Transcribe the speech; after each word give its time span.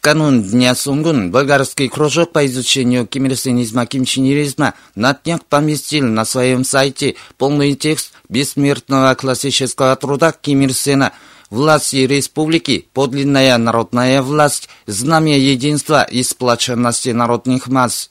Канун 0.00 0.42
Дня 0.42 0.74
Сунгун 0.74 1.30
болгарский 1.30 1.90
кружок 1.90 2.32
по 2.32 2.46
изучению 2.46 3.06
кимирсинизма 3.06 3.84
кимчинеризма 3.84 4.72
на 4.94 5.12
днях 5.12 5.44
поместил 5.44 6.06
на 6.06 6.24
своем 6.24 6.64
сайте 6.64 7.16
полный 7.36 7.74
текст 7.74 8.14
бессмертного 8.30 9.14
классического 9.14 9.94
труда 9.96 10.32
Ким 10.32 10.62
Ир 10.62 10.72
Сена 10.72 11.12
«Власть 11.50 11.92
республики, 11.92 12.88
подлинная 12.94 13.58
народная 13.58 14.22
власть, 14.22 14.70
знамя 14.86 15.36
единства 15.36 16.02
и 16.04 16.22
сплоченности 16.22 17.10
народных 17.10 17.66
масс». 17.66 18.10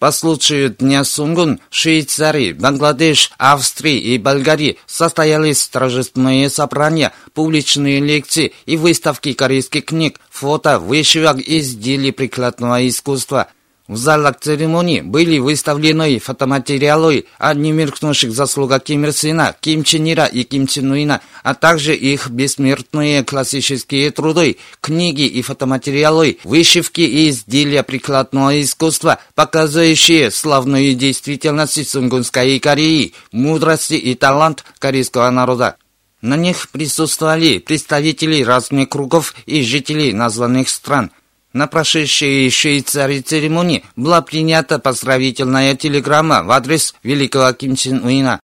По 0.00 0.12
случаю 0.12 0.70
Дня 0.70 1.04
Сунгун 1.04 1.60
Швейцарии, 1.68 2.54
Бангладеш, 2.54 3.30
Австрии 3.36 3.98
и 3.98 4.16
Болгарии. 4.16 4.78
Состоялись 4.86 5.68
торжественные 5.68 6.48
собрания, 6.48 7.12
публичные 7.34 8.00
лекции 8.00 8.54
и 8.64 8.78
выставки 8.78 9.34
корейских 9.34 9.84
книг, 9.84 10.18
фото, 10.30 10.78
вышивок 10.78 11.38
и 11.38 11.58
изделий 11.58 12.12
прикладного 12.12 12.88
искусства– 12.88 13.48
в 13.90 13.96
залах 13.96 14.38
церемонии 14.38 15.00
были 15.00 15.38
выставлены 15.38 16.20
фотоматериалы 16.20 17.24
о 17.38 17.54
немеркнувших 17.54 18.32
заслугах 18.32 18.84
Ким 18.84 19.04
Ир 19.04 19.12
Сена, 19.12 19.56
Ким 19.60 19.82
Чен 19.82 20.08
Ира 20.08 20.26
и 20.26 20.44
Ким 20.44 20.68
Чен 20.68 20.92
Уина, 20.92 21.20
а 21.42 21.54
также 21.54 21.96
их 21.96 22.30
бессмертные 22.30 23.24
классические 23.24 24.12
труды, 24.12 24.58
книги 24.80 25.22
и 25.22 25.42
фотоматериалы, 25.42 26.38
вышивки 26.44 27.00
и 27.00 27.30
изделия 27.30 27.82
прикладного 27.82 28.62
искусства, 28.62 29.18
показывающие 29.34 30.30
славную 30.30 30.94
действительность 30.94 31.88
Сунгунской 31.88 32.60
Кореи, 32.60 33.12
мудрости 33.32 33.94
и 33.94 34.14
талант 34.14 34.64
корейского 34.78 35.30
народа. 35.30 35.74
На 36.22 36.36
них 36.36 36.68
присутствовали 36.68 37.58
представители 37.58 38.44
разных 38.44 38.88
кругов 38.88 39.34
и 39.46 39.62
жители 39.62 40.12
названных 40.12 40.68
стран– 40.68 41.10
на 41.52 41.66
прошедшей 41.66 42.50
Швейцарии 42.50 43.20
церемонии 43.20 43.84
была 43.96 44.22
принята 44.22 44.78
поздравительная 44.78 45.74
телеграмма 45.76 46.42
в 46.42 46.50
адрес 46.50 46.94
великого 47.02 47.52
Ким 47.52 47.76
Чен 47.76 48.04
Уина. 48.04 48.40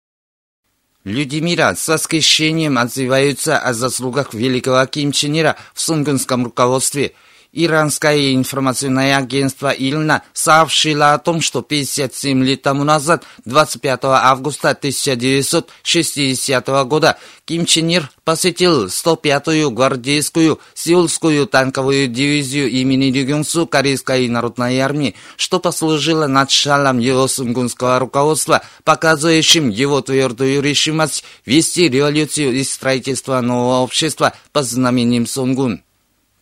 Люди 1.04 1.38
мира 1.38 1.74
с 1.76 1.86
восхищением 1.86 2.78
отзываются 2.78 3.58
о 3.58 3.72
заслугах 3.72 4.34
великого 4.34 4.84
Ким 4.86 5.12
Чен 5.12 5.38
Ира 5.38 5.56
в 5.74 5.80
сунгунском 5.80 6.44
руководстве– 6.44 7.12
Иранское 7.58 8.34
информационное 8.34 9.16
агентство 9.16 9.70
ИЛНА 9.70 10.22
сообщило 10.34 11.14
о 11.14 11.18
том, 11.18 11.40
что 11.40 11.62
57 11.62 12.44
лет 12.44 12.60
тому 12.60 12.84
назад, 12.84 13.24
25 13.46 14.00
августа 14.04 14.70
1960 14.70 16.66
года, 16.86 17.16
Ким 17.46 17.64
Чен 17.64 17.88
Ир 17.88 18.10
посетил 18.24 18.88
105-ю 18.88 19.70
гвардейскую 19.70 20.60
Сеульскую 20.74 21.46
танковую 21.46 22.08
дивизию 22.08 22.68
имени 22.68 23.06
Рюгюнсу 23.06 23.66
Корейской 23.66 24.28
народной 24.28 24.78
армии, 24.80 25.14
что 25.38 25.58
послужило 25.58 26.26
началом 26.26 26.98
его 26.98 27.26
сунгунского 27.26 27.98
руководства, 27.98 28.60
показывающим 28.84 29.70
его 29.70 30.02
твердую 30.02 30.60
решимость 30.60 31.24
вести 31.46 31.88
революцию 31.88 32.52
и 32.52 32.62
строительство 32.64 33.40
нового 33.40 33.82
общества 33.82 34.34
под 34.52 34.66
знаменем 34.66 35.26
Сунгун 35.26 35.85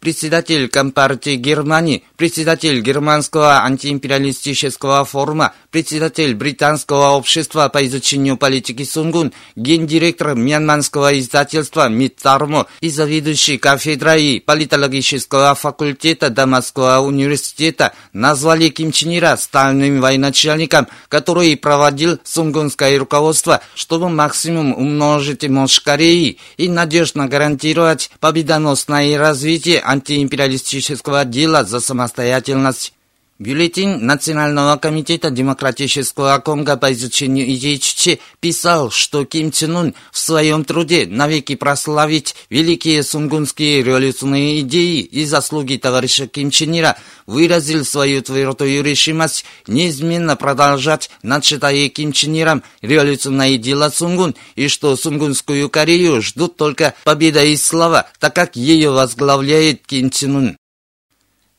председатель 0.04 0.68
Компартии 0.68 1.36
Германии, 1.36 2.04
председатель 2.16 2.82
Германского 2.82 3.62
антиимпериалистического 3.62 5.06
форума, 5.06 5.54
председатель 5.70 6.34
Британского 6.34 7.12
общества 7.12 7.70
по 7.70 7.82
изучению 7.86 8.36
политики 8.36 8.84
Сунгун, 8.84 9.32
гендиректор 9.56 10.34
Мьянманского 10.34 11.18
издательства 11.18 11.88
Миттармо 11.88 12.66
и 12.82 12.90
заведующий 12.90 13.56
кафедрой 13.56 14.42
политологического 14.44 15.54
факультета 15.54 16.28
Дамасского 16.28 17.00
университета 17.00 17.94
назвали 18.12 18.68
Ким 18.68 18.92
Чен 18.92 19.16
Ира 19.16 19.38
стальным 19.38 20.02
военачальником, 20.02 20.86
который 21.08 21.56
проводил 21.56 22.18
сунгунское 22.24 22.98
руководство, 22.98 23.62
чтобы 23.74 24.10
максимум 24.10 24.74
умножить 24.74 25.48
мощь 25.48 25.80
Кореи 25.80 26.36
и 26.58 26.68
надежно 26.68 27.26
гарантировать 27.26 28.10
победоносное 28.20 29.16
развитие 29.16 29.80
антиимпериалистического 29.94 31.24
дела 31.24 31.64
за 31.64 31.80
самостоятельность. 31.80 32.92
Бюллетень 33.40 33.98
Национального 33.98 34.76
комитета 34.76 35.28
демократического 35.28 36.38
Конго 36.38 36.76
по 36.76 36.92
изучению 36.92 37.48
Чучи 37.80 38.20
писал, 38.38 38.92
что 38.92 39.24
Ким 39.24 39.50
Чен 39.50 39.74
Ун 39.74 39.94
в 40.12 40.18
своем 40.18 40.64
труде 40.64 41.04
навеки 41.04 41.56
прославить 41.56 42.36
великие 42.48 43.02
сунгунские 43.02 43.82
революционные 43.82 44.60
идеи 44.60 45.00
и 45.00 45.24
заслуги 45.24 45.78
товарища 45.78 46.28
Ким 46.28 46.52
Чен 46.52 46.78
Ира 46.78 46.96
выразил 47.26 47.84
свою 47.84 48.22
твердую 48.22 48.84
решимость 48.84 49.44
неизменно 49.66 50.36
продолжать 50.36 51.10
начатое 51.24 51.88
Ким 51.88 52.12
Чен 52.12 52.34
Иром 52.34 52.62
революционное 52.82 53.58
дело 53.58 53.90
Сунгун 53.90 54.36
и 54.54 54.68
что 54.68 54.94
Сунгунскую 54.94 55.68
Корею 55.70 56.22
ждут 56.22 56.56
только 56.56 56.94
победа 57.02 57.42
и 57.42 57.56
слава, 57.56 58.08
так 58.20 58.32
как 58.32 58.54
ее 58.54 58.92
возглавляет 58.92 59.84
Ким 59.88 60.10
Чен 60.10 60.36
Ун. 60.36 60.56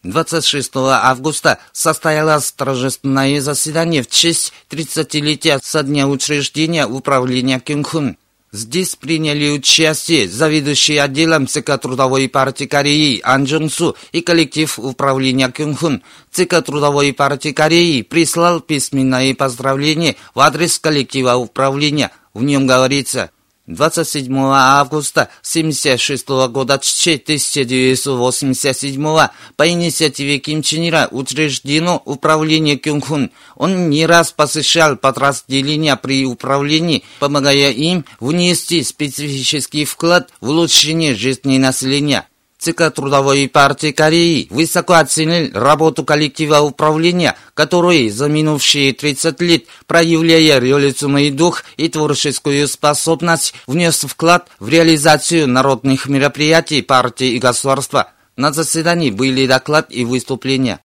26 0.06 0.72
августа 0.76 1.58
состоялось 1.72 2.52
торжественное 2.52 3.42
заседание 3.42 4.04
в 4.04 4.08
честь 4.08 4.54
30-летия 4.70 5.60
со 5.64 5.82
дня 5.82 6.08
учреждения 6.08 6.86
управления 6.86 7.60
Кюнхун. 7.60 8.18
Здесь 8.52 8.96
приняли 8.96 9.50
участие 9.50 10.30
заведующий 10.30 10.98
отделом 10.98 11.48
ЦК 11.48 11.78
Трудовой 11.82 12.30
партии 12.30 12.66
Кореи 12.66 13.20
Ан 13.24 13.46
Джунсу 13.46 13.98
и 14.12 14.22
коллектив 14.22 14.80
управления 14.80 15.50
Кюнхун. 15.50 16.04
ЦК 16.32 16.64
Трудовой 16.64 17.12
партии 17.12 17.52
Кореи 17.52 18.02
прислал 18.04 18.62
письменное 18.62 19.34
поздравление 19.34 20.16
в 20.36 20.40
адрес 20.40 20.80
коллектива 20.80 21.34
управления. 21.36 22.12
В 22.34 22.44
нем 22.44 22.68
говорится, 22.68 23.32
27 23.68 24.32
августа 24.38 25.30
1976 25.42 26.28
года 26.52 26.76
1987 26.76 29.28
по 29.56 29.68
инициативе 29.68 30.38
Ким 30.38 30.62
Чен 30.62 30.88
Ира 30.88 31.08
учреждено 31.10 32.00
управление 32.06 32.78
Кюнхун. 32.78 33.32
Он 33.56 33.90
не 33.90 34.06
раз 34.06 34.32
посещал 34.32 34.98
подразделения 34.98 35.96
при 35.96 36.28
управлении, 36.28 37.04
помогая 37.20 37.72
им 37.72 38.06
внести 38.20 38.84
специфический 38.84 39.86
вклад 39.86 40.30
в 40.42 40.50
улучшение 40.50 41.16
жизни 41.16 41.58
населения. 41.58 42.28
ЦК 42.58 42.92
Трудовой 42.94 43.50
партии 43.50 43.92
Кореи 43.92 44.48
высоко 44.50 44.94
оценил 44.94 45.52
работу 45.54 46.04
коллектива 46.04 46.60
управления, 46.60 47.36
который 47.54 48.10
за 48.10 48.28
минувшие 48.28 48.94
30 48.94 49.42
лет, 49.42 49.66
проявляя 49.88 50.60
революционный 50.60 51.32
дух 51.32 51.64
и 51.78 51.90
творческую 51.90 52.68
способность, 52.68 53.54
внес 53.68 54.04
вклад 54.04 54.48
в 54.60 54.70
реализацию 54.70 55.48
народных 55.48 56.08
мероприятий 56.08 56.82
партии 56.82 57.32
и 57.32 57.40
государства. 57.40 58.12
На 58.38 58.52
заседании 58.52 59.12
были 59.12 59.48
доклад 59.48 59.88
и 59.90 60.04
выступления. 60.04 60.80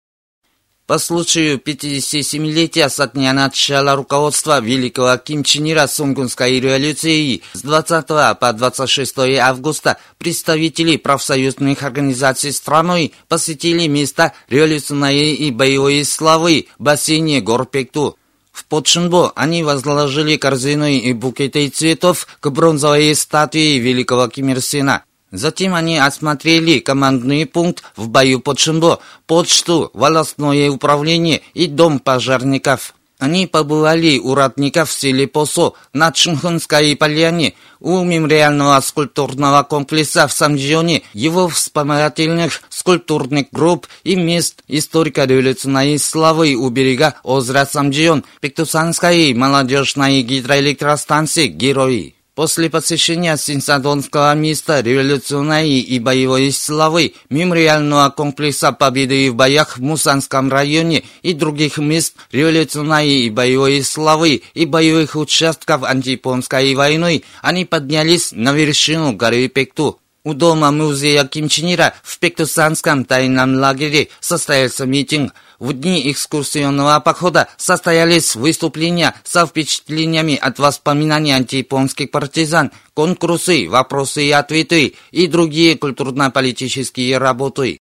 По 0.87 1.01
случаю 1.01 1.59
57-летия 1.59 2.89
со 2.89 3.09
дня 3.09 3.33
начала 3.33 3.97
руководства 3.97 4.61
великого 4.61 5.17
Ким 5.17 5.43
Чен 5.43 5.69
Ира 5.69 5.89
Сунгунской 5.89 6.61
революции 6.61 7.43
с 7.55 7.63
20 7.63 8.07
по 8.39 8.53
26 8.53 9.19
августа 9.41 9.99
представители 10.17 10.97
профсоюзных 10.97 11.83
организаций 11.83 12.53
страны 12.53 13.11
посетили 13.27 13.89
места 13.89 14.33
революционной 14.49 15.35
и 15.35 15.51
боевой 15.51 16.05
славы 16.05 16.69
в 16.79 16.85
бассейне 16.85 17.41
гор 17.41 17.67
Пекту. 17.67 18.17
В 18.53 18.65
Подшинбо 18.67 19.33
они 19.35 19.65
возложили 19.65 20.37
корзины 20.37 20.99
и 21.01 21.13
букеты 21.13 21.69
цветов 21.69 22.29
к 22.39 22.49
бронзовой 22.51 23.13
статуе 23.17 23.81
великого 23.81 24.29
Ким 24.29 24.51
Ир 24.51 24.63
Сена. 24.63 25.03
Затем 25.37 25.75
они 25.75 25.99
осмотрели 25.99 26.79
командный 26.79 27.47
пункт 27.47 27.85
в 27.95 28.09
бою 28.09 28.41
под 28.41 28.59
Шинбо, 28.59 29.01
почту, 29.27 29.91
волосное 29.93 30.71
управление 30.71 31.43
и 31.53 31.67
дом 31.67 31.99
пожарников. 31.99 32.95
Они 33.19 33.47
побывали 33.47 34.19
у 34.19 34.35
родников 34.35 34.91
в 34.91 34.93
селе 34.93 35.27
Посо 35.27 35.75
на 35.95 36.13
Чунхунской 36.13 36.97
поляне, 36.97 37.55
у 37.81 38.03
мемориального 38.03 38.79
скульптурного 38.81 39.63
комплекса 39.63 40.27
в 40.27 40.33
Самджионе, 40.33 41.03
его 41.15 41.49
вспомогательных 41.49 42.63
скульптурных 42.69 43.47
групп 43.53 43.87
и 44.05 44.17
мест 44.17 44.63
историко-революционной 44.69 45.99
славы 45.99 46.55
у 46.55 46.69
берега 46.69 47.15
озера 47.23 47.67
Самджион, 47.71 48.25
Пектусанской 48.41 49.33
молодежной 49.33 50.23
гидроэлектростанции 50.23 51.47
«Герои». 51.47 52.16
После 52.37 52.69
посещения 52.69 53.35
Синсадонского 53.39 54.35
места 54.35 54.81
революционной 54.83 55.81
и 55.81 55.99
боевой 55.99 56.53
славы, 56.53 57.15
мемориального 57.31 58.11
комплекса 58.11 58.73
победы 58.73 59.31
в 59.31 59.35
боях 59.35 59.79
в 59.79 59.81
Мусанском 59.81 60.53
районе 60.53 61.05
и 61.23 61.33
других 61.33 61.79
мест 61.79 62.15
революционной 62.33 63.09
и 63.09 63.31
боевой 63.31 63.83
славы 63.83 64.43
и 64.53 64.67
боевых 64.67 65.17
участков 65.17 65.83
антияпонской 65.83 66.75
войны, 66.75 67.23
они 67.41 67.65
поднялись 67.65 68.33
на 68.33 68.53
вершину 68.53 69.15
горы 69.15 69.49
Пекту. 69.49 69.99
У 70.23 70.35
дома 70.35 70.71
музея 70.73 71.25
Ким 71.25 71.49
Чен 71.49 71.73
Ира 71.73 71.95
в 72.03 72.19
Пектусанском 72.19 73.07
тайном 73.07 73.55
лагере 73.55 74.09
состоялся 74.21 74.85
митинг– 74.85 75.33
в 75.59 75.73
дни 75.73 76.11
экскурсионного 76.11 77.01
похода 77.01 77.49
состоялись 77.57 78.35
выступления 78.35 79.15
со 79.25 79.47
впечатлениями 79.47 80.37
от 80.37 80.59
воспоминаний 80.59 81.33
антияпонских 81.33 82.11
партизан, 82.11 82.73
конкурсы, 82.95 83.69
вопросы 83.69 84.25
и 84.27 84.31
ответы 84.31 84.95
и 85.11 85.27
другие 85.27 85.77
культурно-политические 85.77 87.19
работы. 87.19 87.79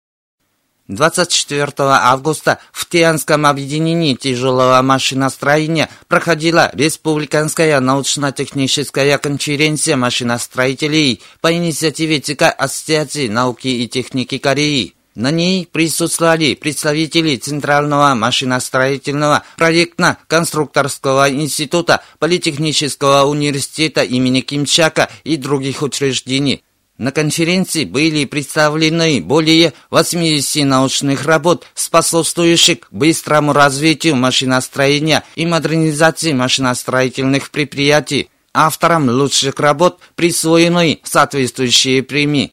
24 0.87 1.71
августа 1.77 2.59
в 2.73 2.87
Тианском 2.87 3.45
объединении 3.45 4.13
тяжелого 4.13 4.81
машиностроения 4.81 5.89
проходила 6.07 6.69
Республиканская 6.73 7.79
научно-техническая 7.79 9.17
конференция 9.17 9.95
машиностроителей 9.95 11.21
по 11.39 11.53
инициативе 11.53 12.19
ЦК 12.19 12.53
Ассоциации 12.57 13.29
науки 13.29 13.67
и 13.67 13.87
техники 13.87 14.37
Кореи. 14.37 14.95
На 15.15 15.29
ней 15.29 15.67
присутствовали 15.69 16.55
представители 16.55 17.35
Центрального 17.35 18.15
машиностроительного 18.15 19.43
проектно-конструкторского 19.57 21.29
института 21.29 22.01
Политехнического 22.19 23.25
университета 23.25 24.03
имени 24.03 24.39
Кимчака 24.39 25.09
и 25.25 25.35
других 25.35 25.81
учреждений. 25.81 26.63
На 26.97 27.11
конференции 27.11 27.83
были 27.83 28.23
представлены 28.25 29.21
более 29.21 29.73
80 29.89 30.63
научных 30.65 31.25
работ, 31.25 31.65
способствующих 31.73 32.77
быстрому 32.91 33.51
развитию 33.51 34.15
машиностроения 34.15 35.23
и 35.35 35.45
модернизации 35.45 36.31
машиностроительных 36.31 37.49
предприятий. 37.51 38.29
Авторам 38.53 39.09
лучших 39.09 39.59
работ 39.59 39.99
присвоены 40.15 40.99
соответствующие 41.03 42.03
премии. 42.03 42.51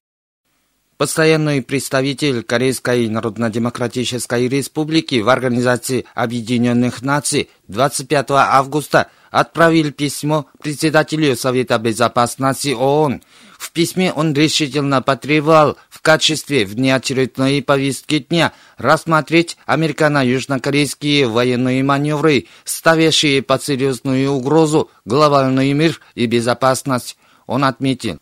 Постоянный 0.98 1.62
представитель 1.62 2.42
Корейской 2.42 3.08
Народно-Демократической 3.08 4.48
Республики 4.48 5.20
в 5.20 5.28
Организации 5.28 6.06
Объединенных 6.12 7.02
Наций 7.02 7.50
25 7.68 8.32
августа 8.32 9.08
отправил 9.30 9.92
письмо 9.92 10.46
председателю 10.60 11.36
Совета 11.36 11.78
Безопасности 11.78 12.74
ООН. 12.76 13.22
В 13.60 13.70
письме 13.70 14.12
он 14.12 14.34
решительно 14.34 15.00
потребовал 15.00 15.76
в 15.88 16.00
качестве 16.00 16.64
внеочередной 16.64 17.62
повестки 17.62 18.18
дня 18.18 18.52
рассмотреть 18.76 19.56
американо-южнокорейские 19.66 21.28
военные 21.28 21.84
маневры, 21.84 22.46
ставящие 22.64 23.42
под 23.42 23.62
серьезную 23.62 24.32
угрозу 24.32 24.90
глобальный 25.04 25.72
мир 25.74 26.00
и 26.16 26.26
безопасность. 26.26 27.16
Он 27.46 27.64
отметил, 27.64 28.18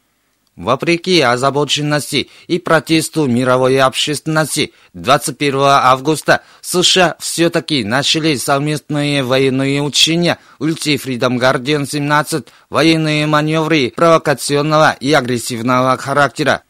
Вопреки 0.56 1.20
озабоченности 1.20 2.30
и 2.46 2.58
протесту 2.58 3.26
мировой 3.26 3.78
общественности, 3.78 4.72
21 4.94 5.54
августа 5.60 6.40
США 6.62 7.16
все-таки 7.18 7.84
начали 7.84 8.36
совместные 8.36 9.22
военные 9.22 9.82
учения 9.82 10.38
Ulti 10.58 10.96
Freedom 10.96 11.38
Guardian 11.38 11.86
17, 11.86 12.46
военные 12.70 13.26
маневры 13.26 13.92
провокационного 13.94 14.96
и 14.98 15.12
агрессивного 15.12 15.94
характера. 15.98 16.62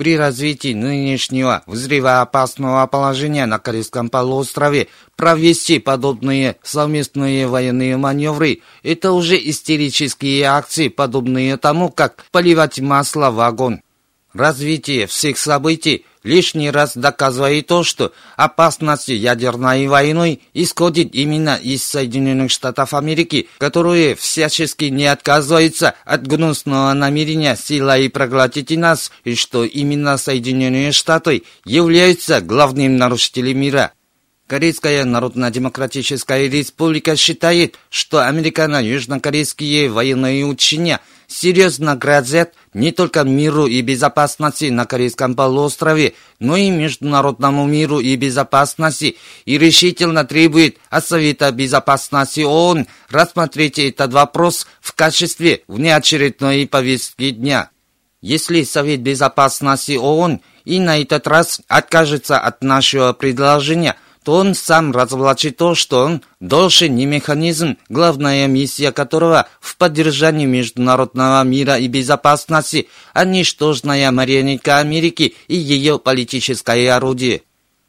При 0.00 0.16
развитии 0.16 0.72
нынешнего 0.72 1.62
взрывоопасного 1.66 2.86
положения 2.86 3.44
на 3.44 3.58
Корейском 3.58 4.08
полуострове 4.08 4.88
провести 5.14 5.78
подобные 5.78 6.56
совместные 6.62 7.46
военные 7.46 7.98
маневры– 7.98 8.62
это 8.82 9.12
уже 9.12 9.36
истерические 9.36 10.44
акции, 10.44 10.88
подобные 10.88 11.58
тому, 11.58 11.90
как 11.90 12.24
поливать 12.32 12.80
масло 12.80 13.30
в 13.30 13.40
огонь. 13.40 13.82
Развитие 14.32 15.08
всех 15.08 15.38
событий 15.38 16.06
лишний 16.22 16.70
раз 16.70 16.96
доказывает 16.96 17.66
то, 17.66 17.82
что 17.82 18.12
опасность 18.36 19.08
ядерной 19.08 19.88
войны 19.88 20.40
исходит 20.54 21.16
именно 21.16 21.56
из 21.56 21.82
Соединенных 21.82 22.52
Штатов 22.52 22.94
Америки, 22.94 23.48
которые 23.58 24.14
всячески 24.14 24.84
не 24.84 25.06
отказываются 25.06 25.94
от 26.04 26.28
гнусного 26.28 26.92
намерения 26.92 27.56
силой 27.56 28.08
проглотить 28.08 28.70
нас, 28.70 29.10
и 29.24 29.34
что 29.34 29.64
именно 29.64 30.16
Соединенные 30.16 30.92
Штаты 30.92 31.42
являются 31.64 32.40
главным 32.40 32.98
нарушителем 32.98 33.58
мира. 33.58 33.92
Корейская 34.46 35.04
Народно-Демократическая 35.04 36.48
Республика 36.48 37.16
считает, 37.16 37.78
что 37.88 38.26
американо-южнокорейские 38.26 39.88
военные 39.88 40.44
учения 40.44 41.00
серьезно 41.30 41.96
грозят 41.96 42.54
не 42.74 42.92
только 42.92 43.22
миру 43.22 43.66
и 43.66 43.80
безопасности 43.80 44.66
на 44.66 44.84
Корейском 44.84 45.34
полуострове, 45.34 46.14
но 46.40 46.56
и 46.56 46.70
международному 46.70 47.66
миру 47.66 48.00
и 48.00 48.16
безопасности 48.16 49.16
и 49.44 49.56
решительно 49.56 50.24
требует 50.24 50.78
от 50.90 51.06
Совета 51.06 51.50
Безопасности 51.52 52.40
ООН 52.40 52.86
рассмотреть 53.08 53.78
этот 53.78 54.12
вопрос 54.12 54.66
в 54.80 54.92
качестве 54.94 55.62
внеочередной 55.68 56.66
повестки 56.66 57.30
дня. 57.30 57.70
Если 58.20 58.64
Совет 58.64 59.00
Безопасности 59.00 59.96
ООН 59.96 60.40
и 60.64 60.78
на 60.78 61.00
этот 61.00 61.26
раз 61.26 61.60
откажется 61.68 62.38
от 62.38 62.62
нашего 62.62 63.12
предложения– 63.12 63.96
то 64.24 64.34
он 64.34 64.54
сам 64.54 64.92
разоблачит 64.92 65.56
то, 65.56 65.74
что 65.74 66.04
он 66.04 66.22
должен 66.40 66.94
не 66.94 67.06
механизм, 67.06 67.78
главная 67.88 68.46
миссия 68.46 68.92
которого 68.92 69.48
в 69.60 69.76
поддержании 69.76 70.46
международного 70.46 71.42
мира 71.44 71.78
и 71.78 71.88
безопасности, 71.88 72.88
а 73.14 73.24
ничтожная 73.24 74.10
марионетка 74.10 74.78
Америки 74.78 75.34
и 75.48 75.56
ее 75.56 75.98
политическое 75.98 76.92
орудие. 76.92 77.42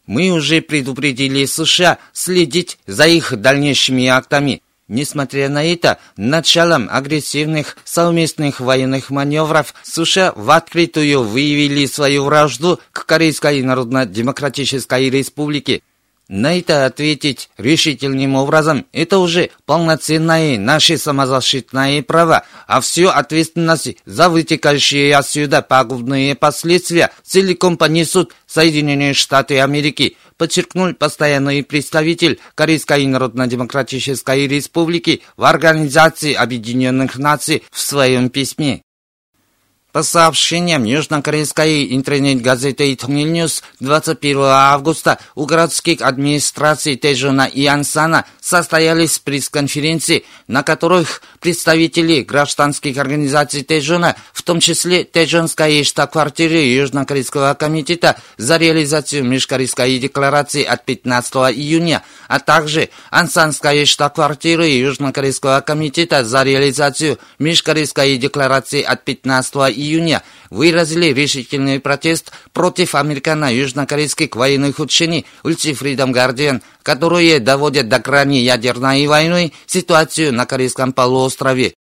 Мы 0.08 0.30
уже 0.30 0.62
предупредили 0.62 1.46
США 1.46 1.98
следить 2.14 2.80
за 2.88 3.08
их 3.08 3.40
дальнейшими 3.40 4.08
актами. 4.08 4.62
Несмотря 4.88 5.48
на 5.48 5.64
это, 5.64 6.00
началом 6.18 6.90
агрессивных 6.92 7.78
совместных 7.86 8.60
военных 8.60 9.10
маневров 9.10 9.74
США 9.84 10.34
в 10.36 10.52
открытую 10.52 11.24
выявили 11.24 11.86
свою 11.86 12.26
вражду 12.26 12.80
к 12.92 13.06
Корейской 13.06 13.62
Народно-Демократической 13.62 15.10
Республике– 15.10 15.82
на 16.32 16.58
это 16.58 16.86
ответить 16.86 17.50
решительным 17.58 18.36
образом– 18.36 18.86
это 18.94 19.20
уже 19.20 19.50
полноценное 19.66 20.58
наше 20.58 20.98
самозащитное 20.98 22.02
право, 22.04 22.46
а 22.68 22.80
всю 22.80 23.10
ответственность 23.10 23.98
за 24.06 24.30
вытекающие 24.30 25.14
отсюда 25.14 25.62
пагубные 25.62 26.36
последствия 26.36 27.12
целиком 27.22 27.76
понесут 27.76 28.34
Соединенные 28.48 29.14
Штаты 29.14 29.60
Америки, 29.60 30.16
подчеркнул 30.38 30.94
постоянный 30.94 31.64
представитель 31.64 32.40
Корейской 32.56 33.06
Народно-Демократической 33.08 34.48
Республики 34.48 35.24
в 35.36 35.44
Организации 35.44 36.34
Объединенных 36.34 37.18
Наций 37.18 37.62
в 37.70 37.80
своем 37.80 38.30
письме. 38.30 38.84
По 39.92 40.04
сообщениям 40.04 40.86
южнокорейской 40.86 41.94
интернет-газеты 41.94 42.96
«Тонильнюс» 42.96 43.62
21 43.82 44.38
августа 44.40 45.20
у 45.36 45.46
городских 45.46 46.02
администраций 46.02 46.96
Тэжуна 46.96 47.46
и 47.46 47.66
Ансана 47.66 48.24
состоялись 48.40 49.20
пресс-конференции, 49.20 50.24
на 50.48 50.64
которых 50.64 51.22
представители 51.42 52.22
гражданских 52.22 52.98
организаций 52.98 53.64
Тэжуна, 53.64 54.16
в 54.32 54.44
том 54.44 54.62
числе 54.62 55.04
Тэжунской 55.04 55.84
штаб-квартиры 55.84 56.60
Южнокорейского 56.60 57.54
комитета 57.56 58.16
за 58.38 58.56
реализацию 58.56 59.26
межкорейской 59.26 60.00
декларации 60.00 60.64
от 60.64 60.86
15 60.86 61.34
июня, 61.54 62.02
а 62.30 62.40
также 62.40 62.92
Ансанской 63.10 63.84
штаб-квартиры 63.86 64.68
Южнокорейского 64.68 65.60
комитета 65.60 66.24
за 66.24 66.44
реализацию 66.44 67.20
межкорейской 67.40 68.16
декларации 68.16 68.82
от 68.84 69.04
15 69.04 69.54
июня, 69.56 69.81
июня 69.82 70.24
выразили 70.50 71.08
решительный 71.08 71.80
протест 71.80 72.32
против 72.54 72.96
американо-южнокорейских 72.96 74.36
военных 74.36 74.80
учений 74.80 75.26
Ulti 75.44 75.74
Freedom 75.74 76.12
Guardian, 76.14 76.62
которые 76.84 77.40
доводят 77.40 77.90
до 77.90 78.00
крайней 78.00 78.44
ядерной 78.44 79.08
войны 79.08 79.54
ситуацию 79.66 80.34
на 80.34 80.46
Корейском 80.46 80.94
полуострове. 80.94 81.74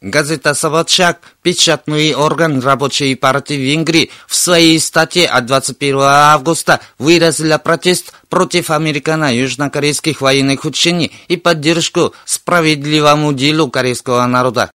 Газета 0.00 0.54
«Собачак», 0.54 1.18
печатный 1.42 2.14
орган 2.14 2.60
рабочей 2.60 3.16
партии 3.16 3.54
Венгрии, 3.54 4.12
в 4.28 4.36
своей 4.36 4.78
статье 4.78 5.26
от 5.26 5.46
21 5.46 5.98
августа 6.00 6.80
выразила 6.98 7.58
протест 7.58 8.12
против 8.28 8.70
американо-южнокорейских 8.70 10.20
военных 10.20 10.64
учений 10.64 11.10
и 11.26 11.36
поддержку 11.36 12.14
справедливому 12.24 13.32
делу 13.32 13.72
корейского 13.72 14.24
народа. 14.26 14.70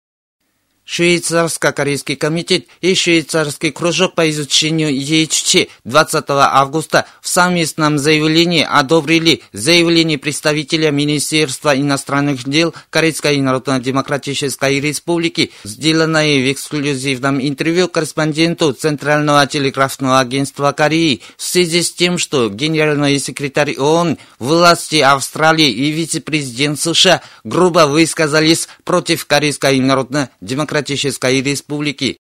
Швейцарско-корейский 0.90 2.16
комитет 2.16 2.66
и 2.80 2.96
швейцарский 2.96 3.70
кружок 3.70 4.16
по 4.16 4.28
изучению 4.28 4.92
ЕЧЧ 4.92 5.68
20 5.84 6.24
августа 6.30 7.06
в 7.22 7.28
совместном 7.28 7.96
заявлении 7.96 8.66
одобрили 8.68 9.42
заявление 9.52 10.18
представителя 10.18 10.90
Министерства 10.90 11.78
иностранных 11.78 12.42
дел 12.42 12.74
Корейской 12.90 13.36
Народно-Демократической 13.36 14.80
Республики, 14.80 15.52
сделанное 15.62 16.40
в 16.40 16.52
эксклюзивном 16.52 17.40
интервью 17.40 17.86
корреспонденту 17.86 18.72
Центрального 18.72 19.46
телеграфного 19.46 20.18
агентства 20.18 20.72
Кореи. 20.72 21.22
В 21.36 21.42
связи 21.44 21.84
с 21.84 21.92
тем, 21.92 22.18
что 22.18 22.48
генеральный 22.48 23.20
секретарь 23.20 23.76
ООН, 23.78 24.18
власти 24.40 24.96
Австралии 24.96 25.70
и 25.70 25.92
вице-президент 25.92 26.80
США 26.80 27.22
грубо 27.44 27.86
высказались 27.86 28.66
против 28.82 29.26
Корейской 29.26 29.78
Народно-Демократической 29.78 30.79
Демократической 30.80 31.42
Республики. 31.42 32.16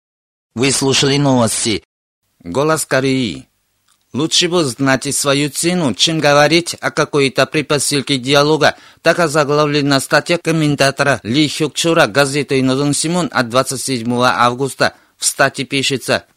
Вы 0.54 0.70
слушали 0.70 1.16
новости. 1.16 1.82
Голос 2.44 2.84
Кореи. 2.84 3.48
Лучше 4.12 4.48
бы 4.48 4.64
знать 4.64 5.14
свою 5.14 5.48
цену, 5.48 5.94
чем 5.94 6.18
говорить 6.18 6.76
о 6.80 6.90
какой-то 6.90 7.46
предпосылке 7.46 8.18
диалога. 8.18 8.76
Так 9.00 9.18
озаглавлена 9.18 9.98
статья 10.00 10.36
комментатора 10.36 11.20
Ли 11.22 11.48
Хюкчура 11.48 12.06
газеты 12.06 12.62
«Нодон 12.62 12.92
Симон» 12.92 13.30
от 13.32 13.48
27 13.48 14.12
августа. 14.22 14.94
В 15.16 15.24
статье 15.24 15.64
пишется– 15.64 16.24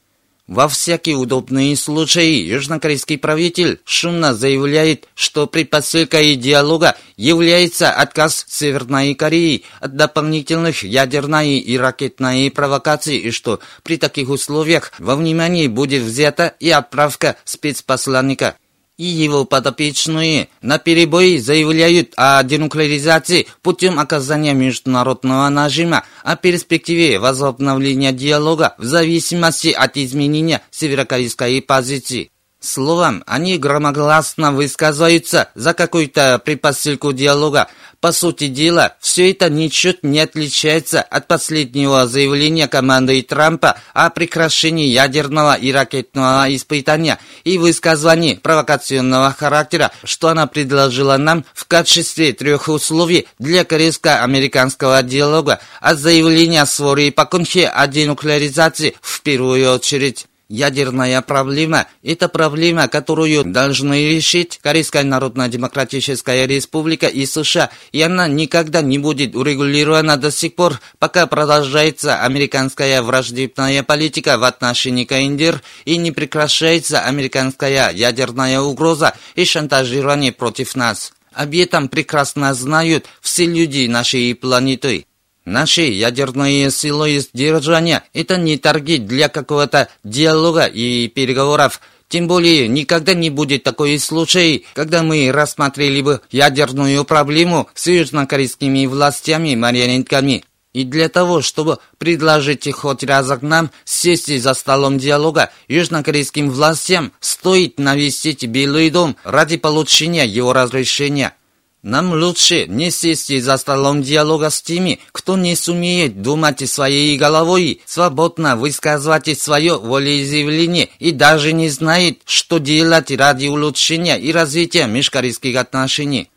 во 0.47 0.67
всякие 0.67 1.15
удобные 1.15 1.75
случаи 1.77 2.43
южнокорейский 2.43 3.17
правитель 3.17 3.79
шумно 3.85 4.33
заявляет, 4.33 5.07
что 5.15 5.47
предпосылкой 5.47 6.35
диалога 6.35 6.95
является 7.15 7.91
отказ 7.91 8.45
Северной 8.49 9.15
Кореи 9.15 9.63
от 9.79 9.95
дополнительных 9.95 10.83
ядерной 10.83 11.59
и 11.59 11.77
ракетной 11.77 12.51
провокаций, 12.51 13.17
и 13.17 13.31
что 13.31 13.59
при 13.83 13.97
таких 13.97 14.29
условиях 14.29 14.91
во 14.99 15.15
внимание 15.15 15.69
будет 15.69 16.03
взята 16.03 16.53
и 16.59 16.69
отправка 16.69 17.37
спецпосланника 17.45 18.55
и 18.97 19.05
его 19.05 19.45
подопечные 19.45 20.49
наперебой 20.61 21.39
заявляют 21.39 22.13
о 22.15 22.43
денуклеаризации 22.43 23.47
путем 23.61 23.99
оказания 23.99 24.53
международного 24.53 25.49
нажима, 25.49 26.03
о 26.23 26.35
перспективе 26.35 27.19
возобновления 27.19 28.11
диалога 28.11 28.75
в 28.77 28.85
зависимости 28.85 29.69
от 29.69 29.97
изменения 29.97 30.61
северокорейской 30.69 31.61
позиции. 31.61 32.29
Словом, 32.59 33.23
они 33.27 33.57
громогласно 33.57 34.53
высказываются 34.53 35.49
за 35.53 35.73
какую-то 35.73 36.39
предпосылку 36.39 37.11
диалога, 37.11 37.67
по 38.03 38.11
сути 38.11 38.47
дела, 38.49 38.97
все 38.99 39.31
это 39.31 39.49
ничуть 39.49 40.03
не 40.03 40.19
отличается 40.19 41.01
от 41.01 41.25
последнего 41.29 42.05
заявления 42.05 42.67
команды 42.67 43.21
Трампа 43.21 43.77
о 43.93 44.09
прекращении 44.09 44.87
ядерного 44.87 45.53
и 45.53 45.71
ракетного 45.71 46.53
испытания 46.53 47.17
и 47.45 47.57
высказывании 47.57 48.33
провокационного 48.33 49.31
характера, 49.31 49.93
что 50.03 50.27
она 50.27 50.47
предложила 50.47 51.15
нам 51.15 51.45
в 51.53 51.63
качестве 51.63 52.33
трех 52.33 52.67
условий 52.67 53.25
для 53.39 53.63
корейско-американского 53.63 55.01
диалога, 55.01 55.61
от 55.79 55.97
заявления 55.97 56.65
Свори 56.65 57.09
Пакунхе 57.09 57.69
о 57.69 57.87
денуклеаризации 57.87 58.95
в 59.01 59.21
первую 59.21 59.75
очередь. 59.75 60.27
Ядерная 60.49 61.21
проблема– 61.21 61.87
это 62.03 62.27
проблема, 62.27 62.87
которую 62.87 63.45
должны 63.45 64.09
решить 64.11 64.59
Корейская 64.61 65.03
Народно-Демократическая 65.03 66.45
Республика 66.45 67.07
и 67.07 67.25
США, 67.25 67.69
и 67.91 68.01
она 68.01 68.27
никогда 68.27 68.81
не 68.81 68.99
будет 68.99 69.35
урегулирована 69.35 70.17
до 70.17 70.31
сих 70.31 70.55
пор, 70.55 70.79
пока 70.99 71.27
продолжается 71.27 72.21
американская 72.21 73.01
враждебная 73.01 73.83
политика 73.83 74.37
в 74.37 74.43
отношении 74.43 75.05
КНДР 75.05 75.61
и 75.85 75.97
не 75.97 76.11
прекращается 76.11 76.99
американская 76.99 77.91
ядерная 77.91 78.59
угроза 78.59 79.13
и 79.35 79.45
шантажирование 79.45 80.33
против 80.33 80.75
нас. 80.75 81.13
Об 81.31 81.53
этом 81.55 81.87
прекрасно 81.87 82.53
знают 82.53 83.05
все 83.21 83.45
люди 83.45 83.87
нашей 83.87 84.35
планеты. 84.35 85.05
Наши 85.45 85.81
ядерные 85.81 86.71
силы 86.71 87.19
сдержания– 87.19 88.03
это 88.13 88.37
не 88.37 88.57
торги 88.57 88.97
для 88.97 89.27
какого-то 89.27 89.89
диалога 90.05 90.65
и 90.65 91.09
переговоров. 91.09 91.81
Тем 92.07 92.27
более, 92.27 92.69
никогда 92.69 93.13
не 93.13 93.29
будет 93.29 93.63
такой 93.63 93.99
случай, 93.99 94.65
когда 94.73 95.03
мы 95.03 95.31
рассмотрели 95.33 96.01
бы 96.01 96.21
ядерную 96.31 97.03
проблему 97.03 97.67
с 97.73 97.87
южнокорейскими 97.87 98.85
властями-марионетками. 98.85 100.45
И 100.71 100.85
для 100.85 101.09
того, 101.09 101.41
чтобы 101.41 101.79
предложить 101.97 102.71
хоть 102.71 103.03
разок 103.03 103.41
нам 103.41 103.69
сесть 103.83 104.41
за 104.41 104.53
столом 104.53 104.97
диалога, 104.97 105.51
южнокорейским 105.67 106.49
властям 106.51 107.11
стоит 107.19 107.79
навестить 107.79 108.45
Белый 108.45 108.89
дом 108.89 109.17
ради 109.25 109.57
получения 109.57 110.25
его 110.25 110.53
разрешения– 110.53 111.33
нам 111.83 112.13
лучше 112.13 112.65
не 112.67 112.89
сесть 112.91 113.43
за 113.43 113.57
столом 113.57 114.01
диалога 114.01 114.49
с 114.49 114.61
теми, 114.61 114.99
кто 115.11 115.35
не 115.35 115.53
сумеет 115.53 116.21
думать 116.21 116.67
своей 116.69 117.17
головой, 117.17 117.81
свободно 117.85 118.55
высказывать 118.55 119.37
свое 119.37 119.77
волеизъявление 119.77 120.87
и 120.99 121.11
даже 121.11 121.51
не 121.51 121.67
знает, 121.67 122.21
что 122.25 122.57
делать 122.57 123.11
ради 123.11 123.47
улучшения 123.47 124.17
и 124.17 124.31
развития 124.31 124.87
межкорейских 124.87 125.57
отношений. 125.57 126.29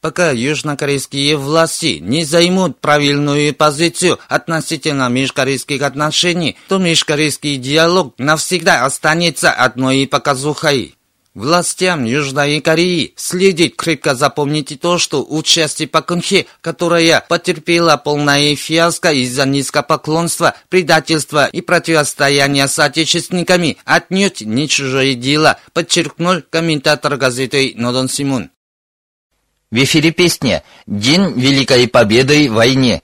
Пока 0.00 0.32
южнокорейские 0.32 1.36
власти 1.36 1.98
не 2.00 2.24
займут 2.24 2.80
правильную 2.80 3.54
позицию 3.54 4.18
относительно 4.28 5.08
межкорейских 5.08 5.82
отношений, 5.82 6.56
то 6.68 6.78
межкорейский 6.78 7.56
диалог 7.56 8.14
навсегда 8.18 8.84
останется 8.84 9.52
одной 9.52 10.08
показухой. 10.08 10.97
Властям 11.38 12.04
Южной 12.04 12.60
Кореи 12.60 13.12
следует 13.14 13.76
крепко 13.76 14.16
запомнить 14.16 14.80
то, 14.80 14.98
что 14.98 15.24
участие 15.24 15.86
Пакунхе, 15.86 16.46
которая 16.60 17.24
потерпела 17.28 17.96
полное 17.96 18.56
фиаско 18.56 19.12
из-за 19.12 19.46
низкопоклонства, 19.46 20.56
предательства 20.68 21.46
и 21.46 21.60
противостояния 21.60 22.66
с 22.66 22.76
отечественниками, 22.80 23.76
отнюдь 23.84 24.40
не 24.40 24.66
чужое 24.66 25.14
дело, 25.14 25.60
подчеркнул 25.72 26.42
комментатор 26.50 27.16
газеты 27.16 27.72
Нодон 27.76 28.08
Симун. 28.08 28.50
В 29.70 29.76
эфире 29.76 30.10
песня 30.10 30.64
«День 30.88 31.34
Великой 31.36 31.86
Победы 31.86 32.50
в 32.50 32.54
войне» 32.54 33.00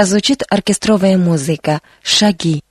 прозвучит 0.00 0.42
оркестровая 0.48 1.18
музыка 1.18 1.82
«Шаги». 2.02 2.62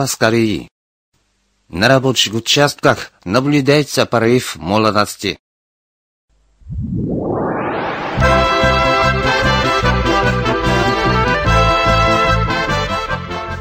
Голос 0.00 0.16
Кореи. 0.16 0.66
На 1.68 1.86
рабочих 1.88 2.32
участках 2.32 3.12
наблюдается 3.26 4.06
порыв 4.06 4.56
молодости. 4.56 5.38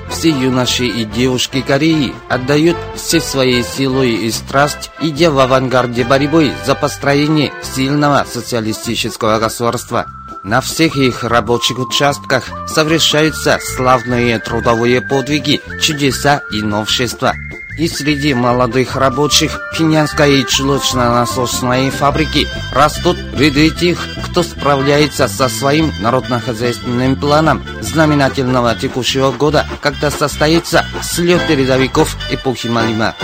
Все 0.10 0.30
юноши 0.30 0.86
и 0.86 1.04
девушки 1.04 1.62
Кореи 1.62 2.14
отдают 2.30 2.78
все 2.96 3.20
свои 3.20 3.62
силы 3.62 4.12
и 4.12 4.32
страсть, 4.32 4.92
идя 5.02 5.32
в 5.32 5.40
авангарде 5.40 6.06
борьбы 6.06 6.54
за 6.66 6.74
построение 6.74 7.52
сильного 7.64 8.26
социалистического 8.26 9.40
государства. 9.40 10.06
На 10.44 10.62
всех 10.62 10.96
их 10.96 11.24
рабочих 11.24 11.80
участках 11.80 12.46
совершаются 12.68 13.60
славные 13.62 14.40
трудовые 14.40 15.02
подвиги, 15.02 15.62
чудеса 15.82 16.42
и 16.52 16.62
новшества. 16.62 17.34
И 17.78 17.88
среди 17.88 18.34
молодых 18.34 18.96
рабочих 18.96 19.60
Пинянской 19.78 20.44
чулочно-насосной 20.44 21.90
фабрики 21.92 22.48
растут 22.74 23.18
ряды 23.38 23.70
тех, 23.70 24.06
кто 24.26 24.44
справляется 24.44 25.28
со 25.28 25.48
своим 25.48 25.92
народно-хозяйственным 26.02 27.16
планом 27.16 27.64
знаменательного 27.82 28.76
текущего 28.76 29.32
года, 29.32 29.66
когда 29.82 30.12
состоится 30.12 30.86
слет 31.02 31.46
передовиков 31.48 32.18
эпохи 32.30 32.68
Малима. 32.68 33.16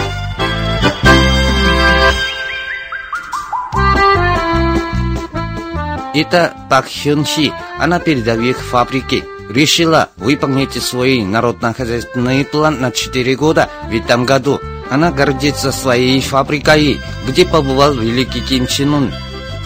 Это 6.15 6.53
Пак 6.69 6.87
Хён 6.87 7.25
Си, 7.25 7.51
она 7.77 7.99
передовик 7.99 8.57
фабрики 8.57 9.25
решила 9.49 10.07
выполнить 10.15 10.81
свой 10.81 11.21
народно-хозяйственный 11.23 12.45
план 12.45 12.79
на 12.79 12.91
4 12.91 13.35
года 13.35 13.69
в 13.89 13.93
этом 13.93 14.25
году. 14.25 14.61
Она 14.89 15.11
гордится 15.11 15.73
своей 15.73 16.21
фабрикой, 16.21 17.01
где 17.27 17.45
побывал 17.45 17.93
великий 17.95 18.39
Ким 18.39 18.65
Чен 18.65 18.93
Ун. 18.93 19.13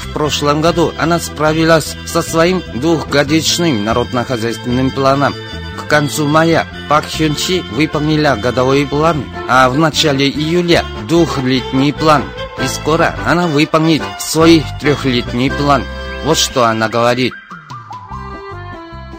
В 0.01 0.11
прошлом 0.11 0.61
году 0.61 0.91
она 0.97 1.19
справилась 1.19 1.95
со 2.07 2.23
своим 2.23 2.63
двухгодичным 2.73 3.83
народно-хозяйственным 3.85 4.89
планом. 4.89 5.35
К 5.77 5.87
концу 5.87 6.27
мая 6.27 6.65
Пак 6.87 7.05
Хюн 7.05 7.35
Чи 7.35 7.61
выполнила 7.71 8.35
годовой 8.35 8.87
план, 8.87 9.23
а 9.47 9.69
в 9.69 9.77
начале 9.77 10.27
июля 10.27 10.83
двухлетний 11.07 11.93
план. 11.93 12.23
И 12.63 12.67
скоро 12.67 13.15
она 13.27 13.45
выполнит 13.45 14.01
свой 14.19 14.63
трехлетний 14.81 15.51
план. 15.51 15.83
Вот 16.24 16.36
что 16.36 16.64
она 16.64 16.88
говорит. 16.88 17.32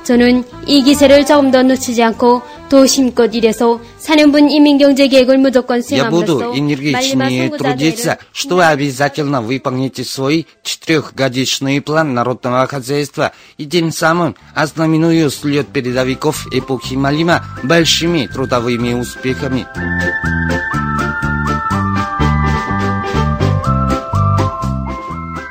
저는 0.05 0.43
이 0.67 0.83
기세를 0.83 1.25
조금 1.25 1.49
더 1.49 1.63
놓치지 1.63 2.03
않고 2.03 2.43
도심껏 2.69 3.33
일해서 3.33 3.79
사는 3.97 4.31
분 4.31 4.49
이민경제계획을 4.51 5.39
무조건 5.39 5.81
Я 5.89 6.09
буду 6.09 6.37
수행함으로써 6.37 6.59
энергичнее 6.59 7.49
трудиться, 7.49 8.17
чтобы 8.31 8.65
обязательно 8.65 9.41
выполнить 9.41 10.07
свой 10.07 10.45
четырехгодичный 10.61 11.81
план 11.81 12.13
народного 12.13 12.67
хозяйства 12.67 13.31
и 13.57 13.65
тем 13.65 13.91
самым 13.91 14.35
ознаменую 14.53 15.31
слет 15.31 15.67
передовиков 15.69 16.45
эпохи 16.51 16.93
Малима 16.93 17.43
большими 17.63 18.27
трудовыми 18.27 18.93
успехами. 18.93 19.65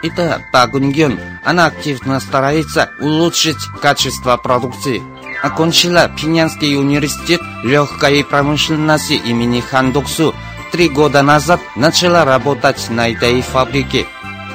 Это 0.10 0.42
Пагунгён. 0.52 1.20
Она 1.46 1.68
активно 1.68 2.20
старается 2.20 2.90
улучшить 3.00 3.64
качество 3.80 4.38
продукции. 4.38 5.04
Окончила 5.44 6.10
Пинянский 6.10 6.76
университет 6.76 7.42
легкой 7.64 8.26
промышленности 8.26 9.14
имени 9.14 9.60
Хандоксу. 9.62 10.34
Три 10.72 10.90
года 10.90 11.22
назад 11.22 11.60
начала 11.76 12.26
работать 12.26 12.90
на 12.90 13.10
этой 13.10 13.42
фабрике. 13.42 14.08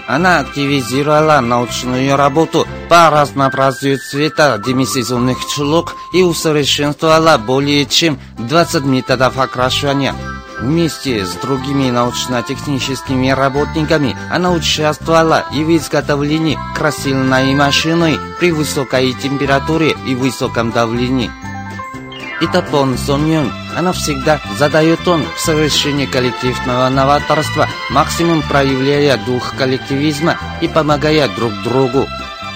Она 0.09 0.41
активизировала 0.41 1.41
научную 1.41 2.17
работу 2.17 2.67
по 2.89 3.09
разнообразию 3.11 3.99
цвета 3.99 4.59
демисезонных 4.59 5.39
чулок 5.47 5.95
и 6.13 6.23
усовершенствовала 6.23 7.39
более 7.39 7.87
чем 7.87 8.19
20 8.39 8.85
методов 8.85 9.39
окрашивания. 9.39 10.15
Вместе 10.61 11.27
с 11.27 11.35
другими 11.35 11.91
научно-техническими 11.91 13.31
работниками 13.31 14.17
она 14.31 14.53
участвовала 14.53 15.45
и 15.53 15.65
в 15.65 15.77
изготовлении 15.77 16.59
красильной 16.75 17.55
машины 17.55 18.19
при 18.39 18.53
высокой 18.53 19.13
температуре 19.15 19.97
и 20.07 20.15
высоком 20.15 20.71
давлении. 20.71 21.31
Это 22.41 22.63
Пон 22.63 22.99
Сон 22.99 23.31
Юн. 23.31 23.53
Она 23.77 23.93
всегда 23.93 24.41
задает 24.59 25.03
тон 25.05 25.25
в 25.37 25.41
совершении 25.41 26.07
коллективного 26.07 26.89
новаторства, 26.89 27.69
максимум 27.91 28.43
проявляя 28.43 29.17
дух 29.25 29.55
коллективизма 29.57 30.37
и 30.61 30.69
помогая 30.69 31.29
друг 31.29 31.53
другу. 31.63 32.07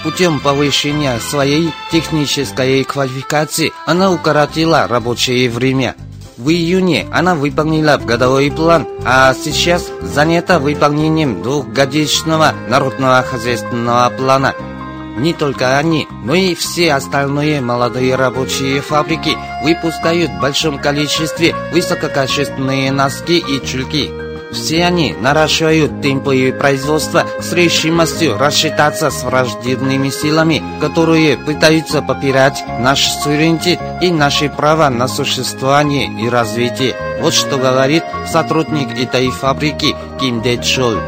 Путем 0.03 0.39
повышения 0.39 1.19
своей 1.19 1.73
технической 1.91 2.83
квалификации 2.83 3.73
она 3.85 4.11
укоротила 4.11 4.87
рабочее 4.87 5.49
время. 5.49 5.95
В 6.39 6.51
июне 6.51 7.05
она 7.11 7.35
выполнила 7.35 7.97
годовой 7.97 8.49
план, 8.49 8.87
а 9.05 9.33
сейчас 9.33 9.91
занята 10.01 10.57
выполнением 10.57 11.43
двухгодичного 11.43 12.53
народного 12.69 13.21
хозяйственного 13.23 14.09
плана. 14.11 14.55
Не 15.17 15.33
только 15.33 15.77
они, 15.77 16.07
но 16.23 16.35
и 16.35 16.55
все 16.55 16.93
остальные 16.93 17.59
молодые 17.59 18.15
рабочие 18.15 18.79
фабрики 18.79 19.35
выпускают 19.65 20.31
в 20.31 20.39
большом 20.39 20.79
количестве 20.79 21.53
высококачественные 21.73 22.93
носки 22.93 23.37
и 23.37 23.61
чулки. 23.67 24.09
Все 24.52 24.84
они 24.84 25.14
наращивают 25.14 26.00
темпы 26.00 26.54
производства 26.58 27.24
с 27.40 27.52
решимостью 27.52 28.38
рассчитаться 28.38 29.10
с 29.10 29.24
враждебными 29.24 30.10
силами, 30.10 30.62
которые 30.80 31.36
пытаются 31.36 32.02
попирать 32.02 32.62
наш 32.78 33.04
суверенитет 33.22 33.80
и 34.00 34.10
наши 34.10 34.48
права 34.48 34.90
на 34.90 35.08
существование 35.08 36.08
и 36.22 36.28
развитие. 36.28 36.94
Вот 37.20 37.34
что 37.34 37.58
говорит 37.58 38.04
сотрудник 38.26 38.96
этой 38.96 39.28
фабрики 39.30 39.96
Ким 40.20 40.40
Дэчол. 40.40 40.98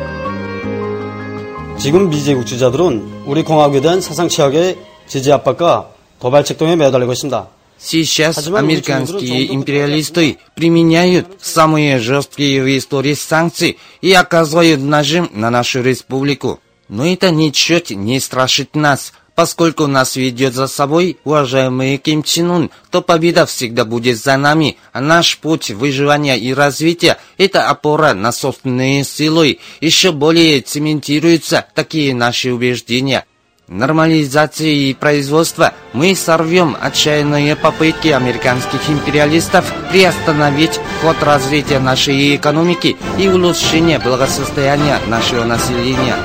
지금 1.78 2.10
미제국 2.10 2.46
주자들은 2.46 3.24
우리 3.26 3.44
공화국에 3.44 3.80
대한 3.80 4.00
사상 4.00 4.28
최악의 4.28 4.78
제재 5.06 5.30
압박과 5.30 5.90
도발 6.20 6.42
책동에 6.44 6.74
매달리고 6.74 7.12
있습니다. 7.12 7.46
Сейчас 7.83 8.47
американские 8.47 9.53
империалисты 9.53 10.37
применяют 10.53 11.27
самые 11.41 11.97
жесткие 11.97 12.61
в 12.61 12.77
истории 12.77 13.15
санкции 13.15 13.77
и 14.01 14.13
оказывают 14.13 14.81
нажим 14.81 15.29
на 15.33 15.49
нашу 15.49 15.81
республику. 15.81 16.59
Но 16.89 17.07
это 17.07 17.31
ничуть 17.31 17.89
не 17.89 18.19
страшит 18.19 18.75
нас, 18.75 19.13
поскольку 19.33 19.87
нас 19.87 20.15
ведет 20.15 20.53
за 20.53 20.67
собой 20.67 21.17
уважаемый 21.23 21.97
Ким 21.97 22.21
Чен 22.21 22.51
Ун, 22.51 22.71
то 22.91 23.01
победа 23.01 23.47
всегда 23.47 23.83
будет 23.83 24.17
за 24.19 24.37
нами, 24.37 24.77
а 24.93 25.01
наш 25.01 25.39
путь 25.39 25.71
выживания 25.71 26.37
и 26.37 26.53
развития– 26.53 27.17
это 27.39 27.67
опора 27.67 28.13
на 28.13 28.31
собственные 28.31 29.03
силы. 29.03 29.57
Еще 29.79 30.11
более 30.11 30.61
цементируются 30.61 31.65
такие 31.73 32.13
наши 32.13 32.53
убеждения– 32.53 33.25
нормализации 33.71 34.93
производства 34.93 35.73
мы 35.93 36.13
сорвем 36.13 36.75
отчаянные 36.79 37.55
попытки 37.55 38.09
американских 38.09 38.89
империалистов 38.89 39.73
приостановить 39.89 40.79
ход 41.01 41.15
развития 41.23 41.79
нашей 41.79 42.35
экономики 42.35 42.97
и 43.17 43.27
улучшения 43.29 43.97
благосостояния 43.97 44.99
нашего 45.07 45.45
населения. 45.45 46.15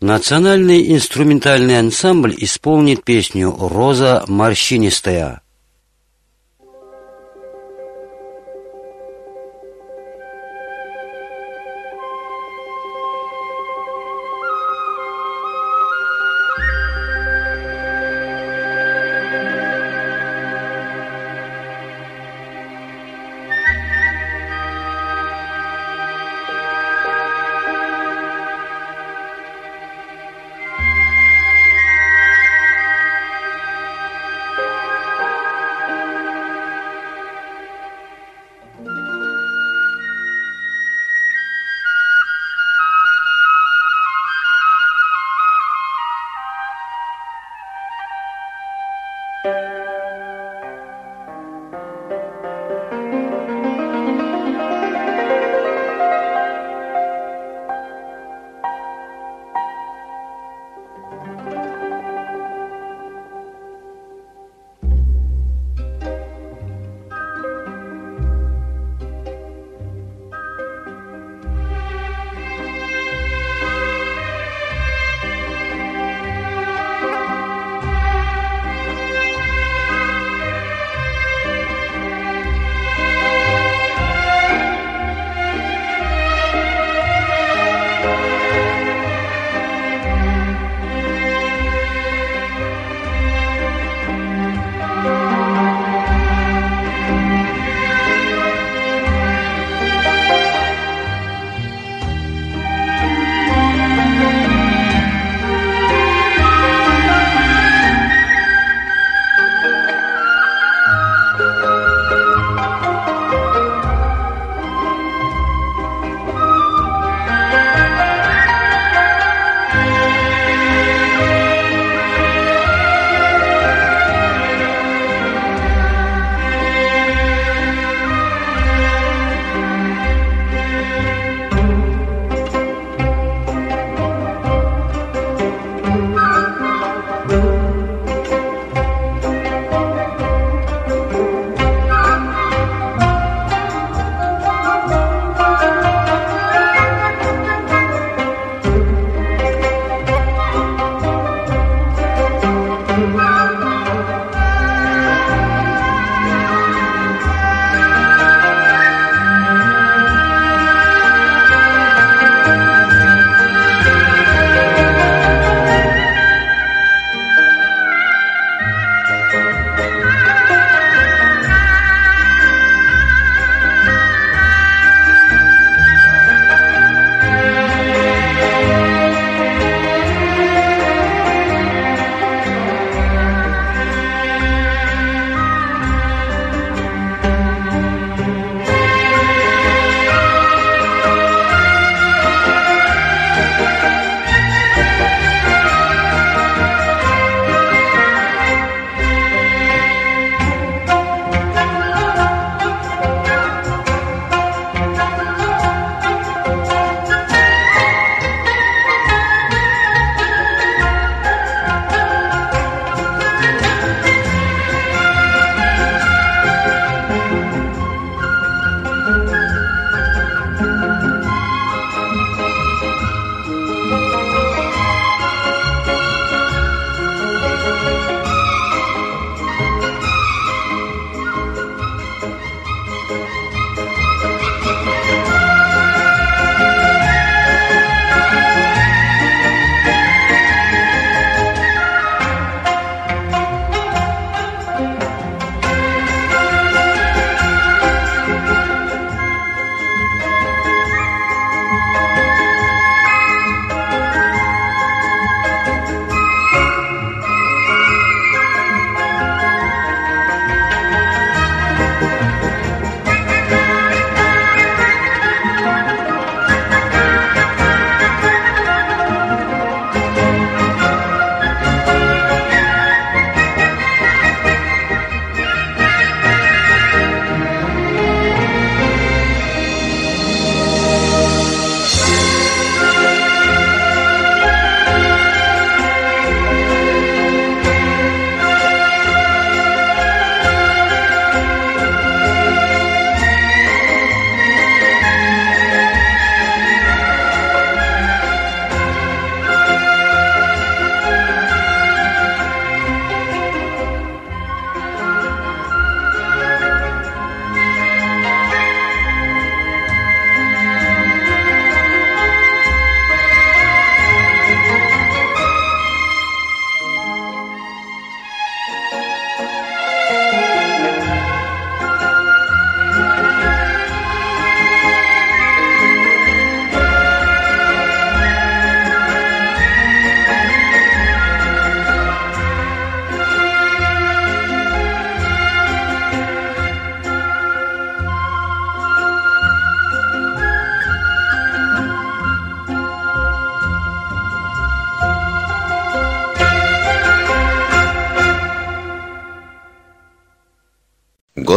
Национальный 0.00 0.92
инструментальный 0.94 1.78
ансамбль 1.78 2.34
исполнит 2.36 3.02
песню 3.04 3.56
«Роза 3.58 4.24
морщинистая». 4.28 5.43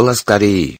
Голос 0.08 0.22
Кореи. 0.22 0.78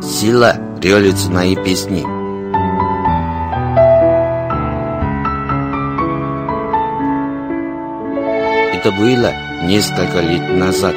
Сила 0.00 0.56
революционной 0.80 1.54
песни. 1.62 2.00
Это 8.74 8.90
было 8.92 9.34
несколько 9.64 10.20
лет 10.20 10.48
назад. 10.56 10.96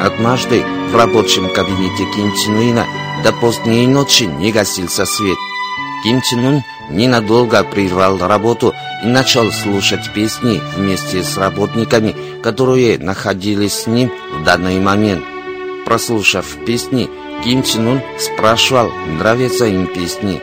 Однажды 0.00 0.64
в 0.90 0.96
рабочем 0.96 1.52
кабинете 1.52 2.06
Ким 2.14 2.34
Чен 2.34 2.56
Уина 2.56 2.86
до 3.22 3.34
поздней 3.34 3.86
ночи 3.86 4.22
не 4.22 4.52
гасился 4.52 5.04
свет. 5.04 5.36
Ким 6.02 6.22
Чен 6.22 6.46
Ун 6.46 6.62
ненадолго 6.90 7.64
прервал 7.64 8.18
работу 8.18 8.74
и 9.04 9.06
начал 9.06 9.50
слушать 9.50 10.12
песни 10.12 10.60
вместе 10.76 11.22
с 11.22 11.36
работниками, 11.36 12.14
которые 12.42 12.98
находились 12.98 13.74
с 13.74 13.86
ним 13.86 14.10
в 14.32 14.44
данный 14.44 14.80
момент. 14.80 15.24
Прослушав 15.84 16.46
песни, 16.66 17.08
Ким 17.44 17.62
Чен 17.62 17.86
Ун 17.86 18.00
спрашивал, 18.18 18.90
нравятся 19.06 19.66
им 19.66 19.86
песни. 19.86 20.40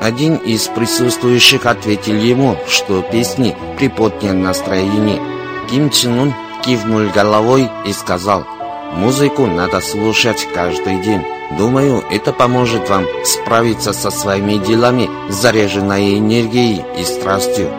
Один 0.00 0.36
из 0.36 0.68
присутствующих 0.68 1.66
ответил 1.66 2.14
ему, 2.14 2.56
что 2.68 3.02
песни 3.02 3.56
приподняли 3.76 4.36
настроение. 4.36 5.20
Ким 5.68 5.90
Чен 5.90 6.18
Ун 6.18 6.34
кивнул 6.64 7.10
головой 7.10 7.68
и 7.84 7.92
сказал, 7.92 8.46
«Музыку 8.94 9.46
надо 9.46 9.80
слушать 9.80 10.46
каждый 10.54 11.02
день. 11.02 11.22
Думаю, 11.56 12.04
это 12.10 12.32
поможет 12.32 12.90
вам 12.90 13.06
справиться 13.24 13.92
со 13.94 14.10
своими 14.10 14.62
делами, 14.62 15.08
заряженной 15.30 16.18
энергией 16.18 16.84
и 16.98 17.04
страстью. 17.04 17.70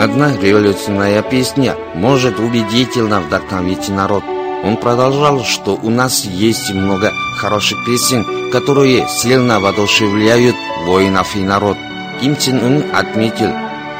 Одна 0.00 0.36
революционная 0.36 1.22
песня 1.22 1.76
может 1.94 2.40
убедительно 2.40 3.20
вдохновить 3.20 3.88
народ. 3.88 4.24
Он 4.64 4.76
продолжал, 4.76 5.44
что 5.44 5.78
у 5.80 5.90
нас 5.90 6.24
есть 6.24 6.72
много 6.72 7.12
хороших 7.36 7.78
песен, 7.86 8.50
которые 8.50 9.06
сильно 9.06 9.60
воодушевляют 9.60 10.56
воинов 10.84 11.36
и 11.36 11.40
народ. 11.40 11.76
Ким 12.20 12.36
Чен 12.36 12.64
Ун 12.64 12.84
отметил, 12.92 13.52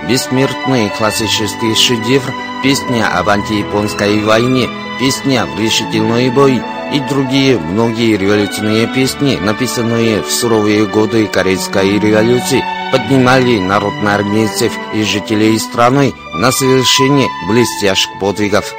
бессмертный 0.09 0.90
классический 0.98 1.74
шедевр, 1.77 2.33
песня 2.64 3.16
об 3.16 3.29
антияпонской 3.29 4.20
войне, 4.22 4.68
песня 4.98 5.46
в 5.46 5.61
решительный 5.61 6.31
бой– 6.31 6.61
и 6.92 7.01
другие 7.01 7.59
многие 7.59 8.16
революционные 8.16 8.87
песни, 8.87 9.37
написанные 9.37 10.23
в 10.23 10.31
суровые 10.31 10.87
годы 10.87 11.27
Корейской 11.27 11.99
революции, 11.99 12.62
поднимали 12.92 13.59
народноармейцев 13.59 14.73
и 14.94 15.03
жителей 15.03 15.59
страны 15.59 16.12
на 16.35 16.53
совершение 16.53 17.29
блестящих 17.49 18.11
подвигов. 18.20 18.73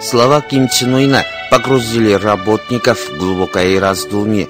Слова 0.00 0.40
Ким 0.40 0.68
Чен 0.68 0.94
Уина 0.94 1.24
погрузили 1.50 2.12
работников 2.12 2.98
в 2.98 3.18
глубокое 3.18 3.80
раздумье. 3.80 4.48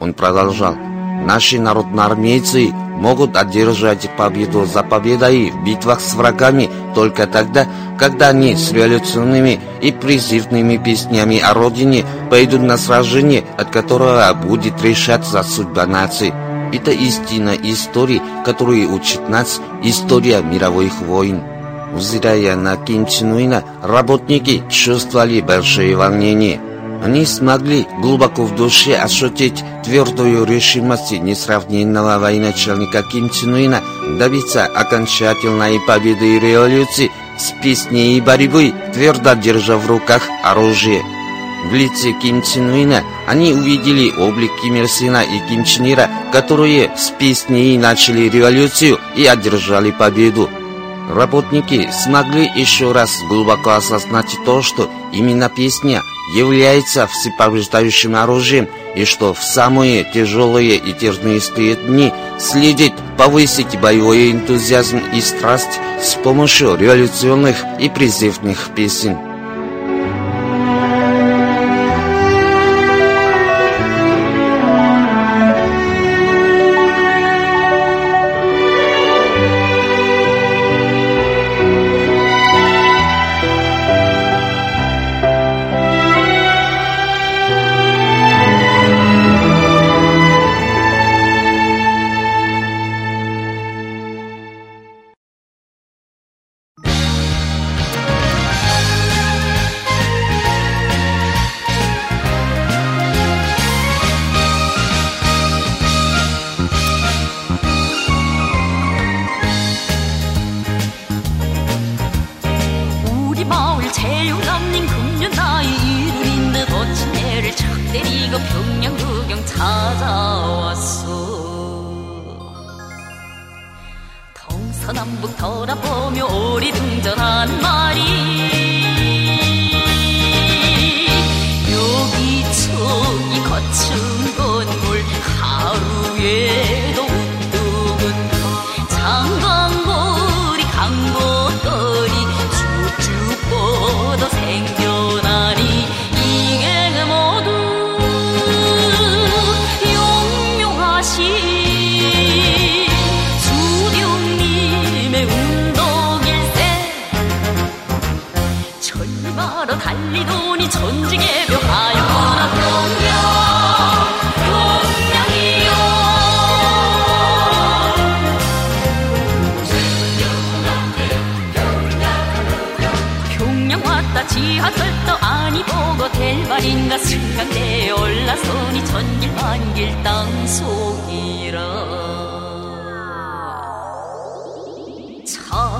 Он 0.00 0.14
продолжал. 0.14 0.74
Наши 0.74 1.60
народноармейцы 1.60 2.72
могут 2.96 3.36
одержать 3.36 4.08
победу 4.16 4.64
за 4.64 4.82
победой 4.82 5.50
в 5.50 5.64
битвах 5.64 6.00
с 6.00 6.14
врагами 6.14 6.70
только 6.94 7.26
тогда, 7.26 7.66
когда 7.98 8.28
они 8.28 8.54
с 8.54 8.72
революционными 8.72 9.60
и 9.80 9.92
призывными 9.92 10.76
песнями 10.76 11.38
о 11.38 11.54
родине 11.54 12.04
пойдут 12.30 12.62
на 12.62 12.76
сражение, 12.76 13.44
от 13.58 13.70
которого 13.70 14.32
будет 14.34 14.82
решаться 14.82 15.42
судьба 15.42 15.86
нации. 15.86 16.32
Это 16.72 16.90
истина 16.90 17.54
истории, 17.54 18.20
которую 18.44 18.92
учит 18.92 19.28
нас 19.28 19.60
история 19.82 20.42
мировых 20.42 21.00
войн. 21.00 21.42
Взирая 21.92 22.56
на 22.56 22.76
Ким 22.76 23.06
Чен 23.06 23.32
Уина, 23.32 23.64
работники 23.82 24.62
чувствовали 24.68 25.40
большое 25.40 25.96
волнение– 25.96 26.60
они 27.02 27.24
смогли 27.24 27.86
глубоко 28.00 28.44
в 28.44 28.56
душе 28.56 28.96
ощутить 28.96 29.62
твердую 29.84 30.44
решимость 30.44 31.12
несравненного 31.12 32.18
военачальника 32.18 33.02
Ким 33.02 33.30
Чен 33.30 33.54
Уина 33.54 33.80
добиться 34.18 34.64
окончательной 34.64 35.80
победы 35.86 36.38
революции 36.38 37.10
с 37.38 37.52
песней 37.62 38.16
и 38.16 38.20
борьбой, 38.20 38.74
твердо 38.92 39.34
держа 39.34 39.76
в 39.76 39.86
руках 39.86 40.22
оружие. 40.42 41.02
В 41.64 41.74
лице 41.74 42.12
Ким 42.12 42.42
Чен 42.42 42.70
Уина 42.70 43.02
они 43.26 43.52
увидели 43.52 44.10
облик 44.10 44.52
Ким 44.62 44.76
Ир 44.76 44.88
Сына 44.88 45.24
и 45.24 45.40
Ким 45.48 45.64
Чен 45.64 45.92
Ира, 45.92 46.08
которые 46.30 46.92
с 46.96 47.10
песней 47.10 47.76
начали 47.76 48.28
революцию 48.28 49.00
и 49.16 49.26
одержали 49.26 49.90
победу. 49.90 50.48
Работники 51.08 51.88
смогли 51.92 52.50
еще 52.54 52.92
раз 52.92 53.18
глубоко 53.28 53.70
осознать 53.70 54.36
то, 54.44 54.62
что 54.62 54.90
именно 55.12 55.48
песня 55.48 56.02
является 56.36 57.06
всепобеждающим 57.06 58.16
оружием 58.16 58.68
и 58.96 59.04
что 59.04 59.34
в 59.34 59.42
самые 59.44 60.04
тяжелые 60.04 60.76
и 60.76 60.92
тернистые 60.92 61.76
дни 61.76 62.12
следит 62.38 62.94
повысить 63.16 63.78
боевой 63.78 64.32
энтузиазм 64.32 65.00
и 65.14 65.20
страсть 65.20 65.78
с 66.02 66.14
помощью 66.14 66.76
революционных 66.76 67.56
и 67.78 67.88
призывных 67.88 68.70
песен. 68.74 69.25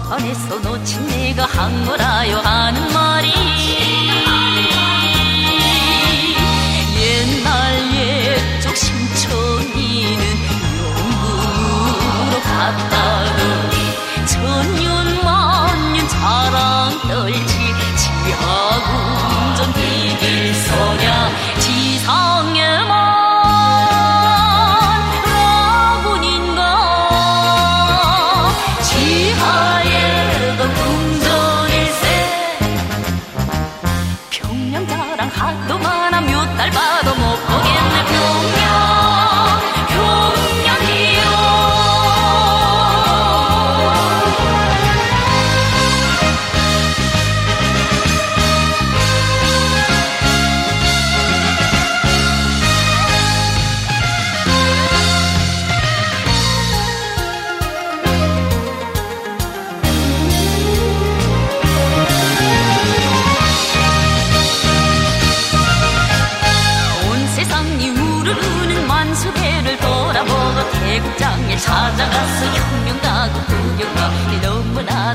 안에서 0.09 0.59
놓친 0.61 1.07
내가 1.09 1.45
한 1.47 1.85
거라요 1.85 2.39
하는 2.39 2.96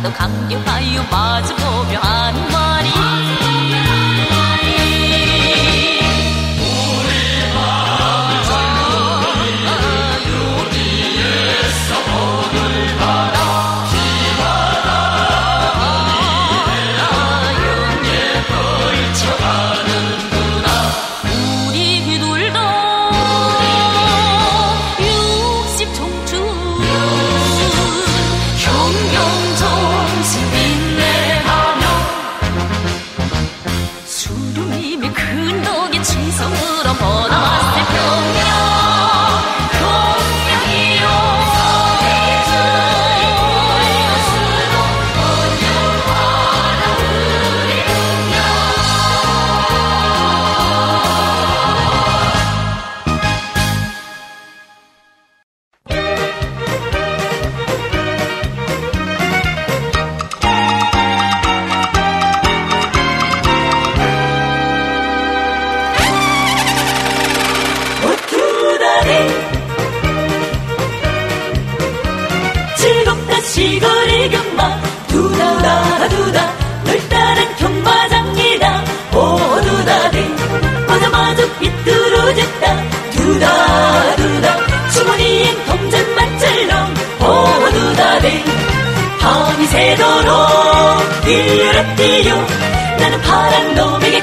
나도 0.02 0.12
강경하여 0.16 1.04
마주보며 1.12 2.00
한 2.00 2.34
말이 2.52 3.41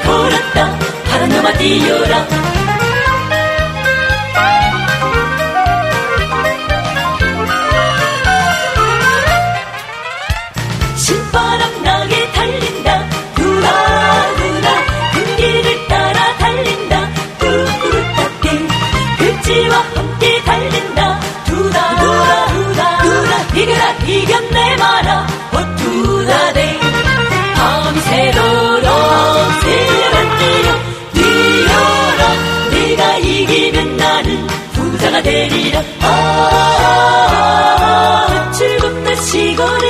돌았다 0.09 0.79
바람 1.05 1.29
넘어 1.29 1.51
뛰어라 1.53 2.25
내리라 35.49 35.83
아, 36.01 37.27
어, 38.29 38.51
즐겁다 38.51 39.15
시골에. 39.15 39.88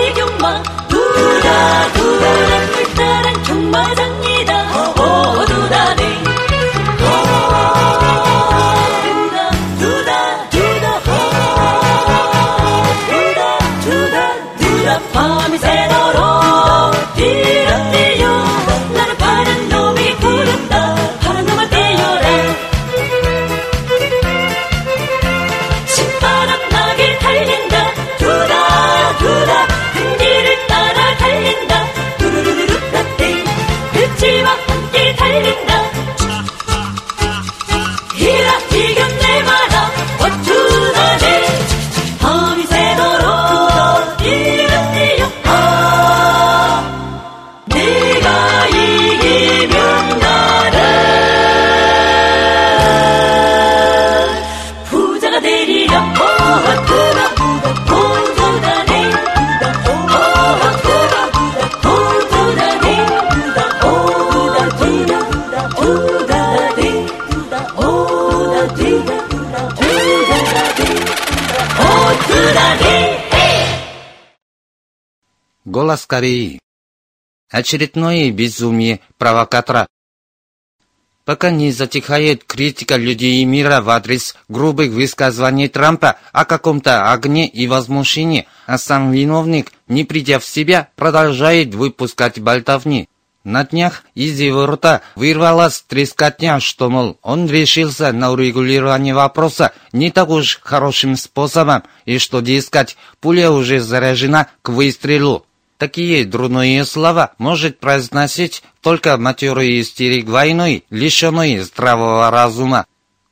Голос 75.80 76.06
Кореи. 76.06 76.60
Очередное 77.50 78.30
безумие 78.32 79.00
провокатора. 79.18 79.88
Пока 81.24 81.52
не 81.52 81.72
затихает 81.72 82.44
критика 82.44 82.98
людей 82.98 83.46
мира 83.46 83.80
в 83.80 83.90
адрес 83.90 84.36
грубых 84.50 84.92
высказываний 84.92 85.70
Трампа 85.70 86.18
о 86.34 86.44
каком-то 86.44 87.14
огне 87.14 87.48
и 87.48 87.66
возмущении, 87.66 88.46
а 88.66 88.78
сам 88.78 89.14
виновник, 89.14 89.72
не 89.88 90.04
придя 90.04 90.40
в 90.40 90.46
себя, 90.46 90.90
продолжает 90.98 91.74
выпускать 91.74 92.42
болтовни. 92.42 93.08
На 93.46 93.64
днях 93.64 94.04
из 94.16 94.38
его 94.38 94.66
рта 94.66 95.02
вырвалась 95.16 95.82
трескотня, 95.88 96.60
что, 96.60 96.90
мол, 96.90 97.18
он 97.22 97.48
решился 97.48 98.12
на 98.12 98.34
урегулирование 98.34 99.14
вопроса 99.14 99.72
не 99.94 100.12
так 100.12 100.28
уж 100.28 100.60
хорошим 100.62 101.16
способом, 101.16 101.84
и 102.04 102.18
что, 102.18 102.42
дескать, 102.42 102.98
пуля 103.22 103.50
уже 103.50 103.80
заряжена 103.80 104.50
к 104.62 104.68
выстрелу. 104.68 105.46
Такие 105.80 106.26
дурные 106.26 106.84
слова 106.84 107.32
может 107.38 107.80
произносить 107.80 108.64
только 108.82 109.16
матерый 109.16 109.80
истерик 109.80 110.28
войной, 110.28 110.84
лишенный 110.90 111.60
здравого 111.60 112.30
разума. 112.30 112.86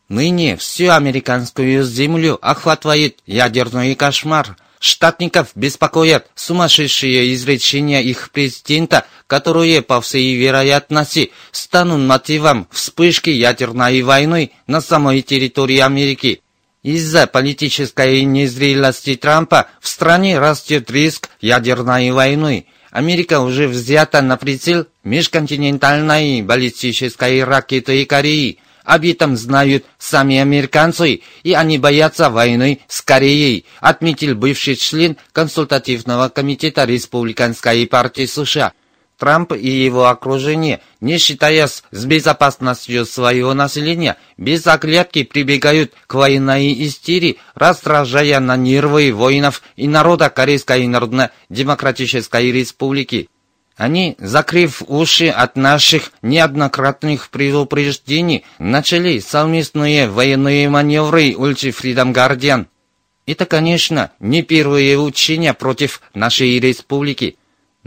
Ныне 0.08 0.56
всю 0.56 0.92
американскую 0.92 1.84
землю 1.84 2.40
охватывает 2.42 3.18
ядерный 3.26 3.96
кошмар. 3.96 4.56
Штатников 4.80 5.50
беспокоят 5.56 6.30
сумасшедшие 6.36 7.34
изречения 7.34 8.00
их 8.00 8.32
президента, 8.32 9.06
которые, 9.28 9.82
по 9.82 10.00
всей 10.00 10.34
вероятности, 10.38 11.34
станут 11.52 12.00
мотивом 12.08 12.70
вспышки 12.72 13.30
ядерной 13.30 14.02
войны 14.04 14.52
на 14.68 14.80
самой 14.80 15.22
территории 15.22 15.80
Америки. 15.80 16.42
Из-за 16.88 17.28
политической 17.28 18.24
незрелости 18.24 19.16
Трампа 19.16 19.68
в 19.82 19.90
стране 19.90 20.40
растет 20.40 20.90
риск 20.90 21.28
ядерной 21.42 22.12
войны. 22.12 22.68
Америка 22.92 23.42
уже 23.42 23.68
взята 23.68 24.22
на 24.22 24.38
прицел 24.38 24.86
межконтинентальной 25.04 26.44
баллистической 26.44 27.44
ракеты 27.44 28.06
Кореи. 28.06 28.60
Об 28.86 29.04
этом 29.04 29.36
знают 29.36 29.84
сами 30.00 30.38
американцы, 30.38 31.24
и 31.44 31.52
они 31.52 31.78
боятся 31.78 32.30
войны 32.30 32.80
с 32.88 33.02
Кореей, 33.02 33.66
отметил 33.82 34.36
бывший 34.36 34.78
член 34.78 35.18
консультативного 35.34 36.30
комитета 36.30 36.86
Республиканской 36.86 37.86
партии 37.86 38.26
США. 38.26 38.72
Трамп 39.18 39.54
и 39.54 39.68
его 39.68 40.08
окружение, 40.08 40.80
не 41.02 41.18
считаясь 41.18 41.84
с 41.92 42.06
безопасностью 42.06 43.06
своего 43.06 43.56
населения, 43.56 44.18
без 44.38 44.68
оглядки 44.68 45.24
прибегают 45.24 45.94
к 46.06 46.14
военной 46.14 46.72
истерии, 46.86 47.38
раздражая 47.56 48.40
на 48.40 48.56
нервы 48.56 49.12
воинов 49.12 49.64
и 49.76 49.88
народа 49.88 50.30
Корейской 50.30 50.86
Народно-Демократической 50.86 52.52
Республики. 52.52 53.30
Они, 53.76 54.16
закрыв 54.20 54.84
уши 54.88 55.28
от 55.28 55.56
наших 55.56 56.12
неоднократных 56.22 57.30
предупреждений, 57.30 58.46
начали 58.60 59.20
совместные 59.20 60.10
военные 60.10 60.70
маневры 60.70 61.36
Ульти 61.36 61.72
Фридом 61.72 62.14
Гардиан. 62.14 62.68
Это, 63.28 63.46
конечно, 63.46 64.12
не 64.20 64.42
первые 64.42 64.98
учения 65.00 65.54
против 65.54 66.02
нашей 66.14 66.60
республики. 66.60 67.38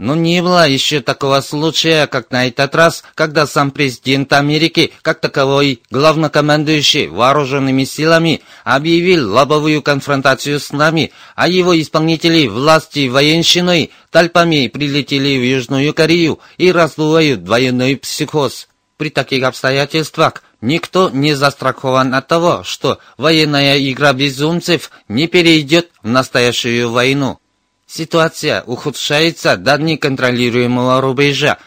Но 0.01 0.15
не 0.15 0.41
было 0.41 0.67
еще 0.67 0.99
такого 0.99 1.41
случая, 1.41 2.07
как 2.07 2.31
на 2.31 2.47
этот 2.47 2.73
раз, 2.73 3.03
когда 3.13 3.45
сам 3.45 3.69
президент 3.69 4.33
Америки, 4.33 4.93
как 5.03 5.21
таковой 5.21 5.83
главнокомандующий 5.91 7.05
вооруженными 7.05 7.83
силами, 7.83 8.41
объявил 8.63 9.31
лобовую 9.31 9.83
конфронтацию 9.83 10.59
с 10.59 10.71
нами, 10.71 11.11
а 11.35 11.47
его 11.47 11.79
исполнители 11.79 12.47
власти 12.47 13.09
военщиной 13.09 13.91
толпами 14.09 14.69
прилетели 14.69 15.37
в 15.37 15.43
Южную 15.43 15.93
Корею 15.93 16.39
и 16.57 16.71
раздувают 16.71 17.47
военный 17.47 17.95
психоз. 17.95 18.69
При 18.97 19.11
таких 19.11 19.43
обстоятельствах 19.43 20.41
никто 20.61 21.11
не 21.11 21.35
застрахован 21.35 22.15
от 22.15 22.27
того, 22.27 22.63
что 22.63 22.97
военная 23.19 23.77
игра 23.77 24.13
безумцев 24.13 24.89
не 25.07 25.27
перейдет 25.27 25.91
в 26.01 26.07
настоящую 26.07 26.89
войну. 26.89 27.40
Ситуация 27.93 28.63
ухудшается 28.63 29.57
до 29.57 29.77
неконтролируемого 29.77 31.01
рубежа. 31.01 31.57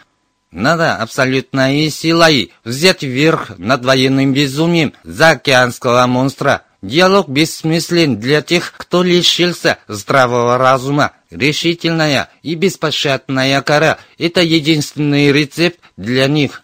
Надо 0.51 0.97
абсолютной 0.97 1.91
силой 1.91 2.51
взять 2.64 3.03
верх 3.03 3.59
над 3.59 3.85
военным 3.85 4.33
безумием 4.33 4.95
заокеанского 5.03 6.07
монстра. 6.07 6.62
Диалог 6.81 7.29
бессмыслен 7.29 8.18
для 8.18 8.41
тех, 8.41 8.72
кто 8.75 9.03
лишился 9.03 9.77
здравого 9.87 10.57
разума. 10.57 11.12
Решительная 11.31 12.31
и 12.43 12.55
беспощадная 12.55 13.61
кара– 13.61 13.99
это 14.18 14.41
единственный 14.41 15.31
рецепт 15.31 15.79
для 15.99 16.27
них 16.27 16.64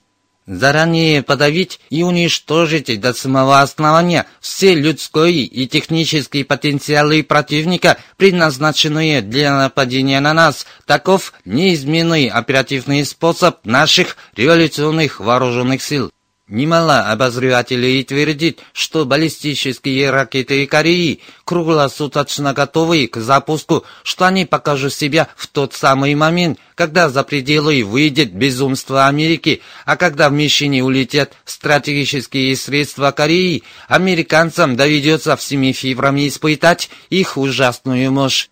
заранее 0.51 1.23
подавить 1.23 1.81
и 1.91 2.03
уничтожить 2.03 3.01
до 3.01 3.15
самого 3.15 3.61
основания 3.61 4.27
все 4.41 4.75
людской 4.75 5.35
и 5.35 5.69
технические 5.69 6.45
потенциалы 6.45 7.23
противника, 7.23 7.99
предназначенные 8.17 9.23
для 9.23 9.57
нападения 9.57 10.21
на 10.21 10.35
нас. 10.35 10.67
Таков 10.87 11.33
неизменный 11.45 12.27
оперативный 12.27 13.05
способ 13.05 13.65
наших 13.65 14.17
революционных 14.35 15.21
вооруженных 15.21 15.83
сил. 15.83 16.11
Немало 16.51 17.03
обозревателей 17.03 18.03
твердит, 18.03 18.59
что 18.73 19.05
баллистические 19.05 20.11
ракеты 20.11 20.67
Кореи 20.67 21.21
круглосуточно 21.45 22.53
готовы 22.53 23.07
к 23.07 23.19
запуску, 23.19 23.85
что 24.03 24.25
они 24.25 24.47
покажут 24.47 24.93
себя 24.93 25.29
в 25.37 25.47
тот 25.47 25.75
самый 25.75 26.17
момент, 26.17 26.59
когда 26.75 27.09
за 27.09 27.23
пределы 27.23 27.85
выйдет 27.85 28.33
безумство 28.33 29.07
Америки, 29.07 29.63
а 29.85 29.97
когда 29.97 30.29
в 30.29 30.33
мишени 30.33 30.81
улетят 30.81 31.35
стратегические 31.45 32.57
средства 32.57 33.13
Кореи, 33.13 33.63
американцам 33.87 34.75
доведется 34.75 35.37
всеми 35.37 35.71
фибрами 35.71 36.27
испытать 36.27 36.91
их 37.11 37.37
ужасную 37.37 38.11
мощь. 38.11 38.49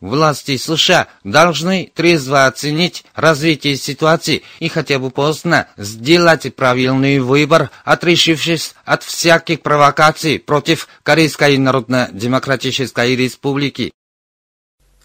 Власти 0.00 0.56
США 0.56 1.08
должны 1.24 1.92
трезво 1.94 2.46
оценить 2.46 3.04
развитие 3.14 3.76
ситуации 3.76 4.42
и 4.58 4.68
хотя 4.68 4.98
бы 4.98 5.10
поздно 5.10 5.68
сделать 5.76 6.54
правильный 6.56 7.18
выбор, 7.18 7.70
отрешившись 7.84 8.74
от 8.86 9.02
всяких 9.02 9.60
провокаций 9.60 10.38
против 10.38 10.88
Корейской 11.02 11.58
Народно-Демократической 11.58 13.14
Республики. 13.14 13.92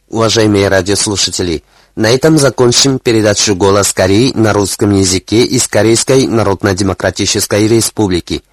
Уважаемые 0.08 0.70
радиослушатели, 0.70 1.64
на 1.98 2.10
этом 2.10 2.38
закончим 2.38 3.00
передачу 3.00 3.54
«Голос 3.54 3.92
Кореи» 3.92 4.32
на 4.34 4.54
русском 4.54 4.94
языке 4.94 5.44
из 5.44 5.68
Корейской 5.68 6.26
Народно-Демократической 6.26 7.68
Республики. 7.68 8.44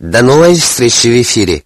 До 0.00 0.22
новой 0.22 0.56
встречи 0.56 1.06
в 1.06 1.22
эфире! 1.22 1.62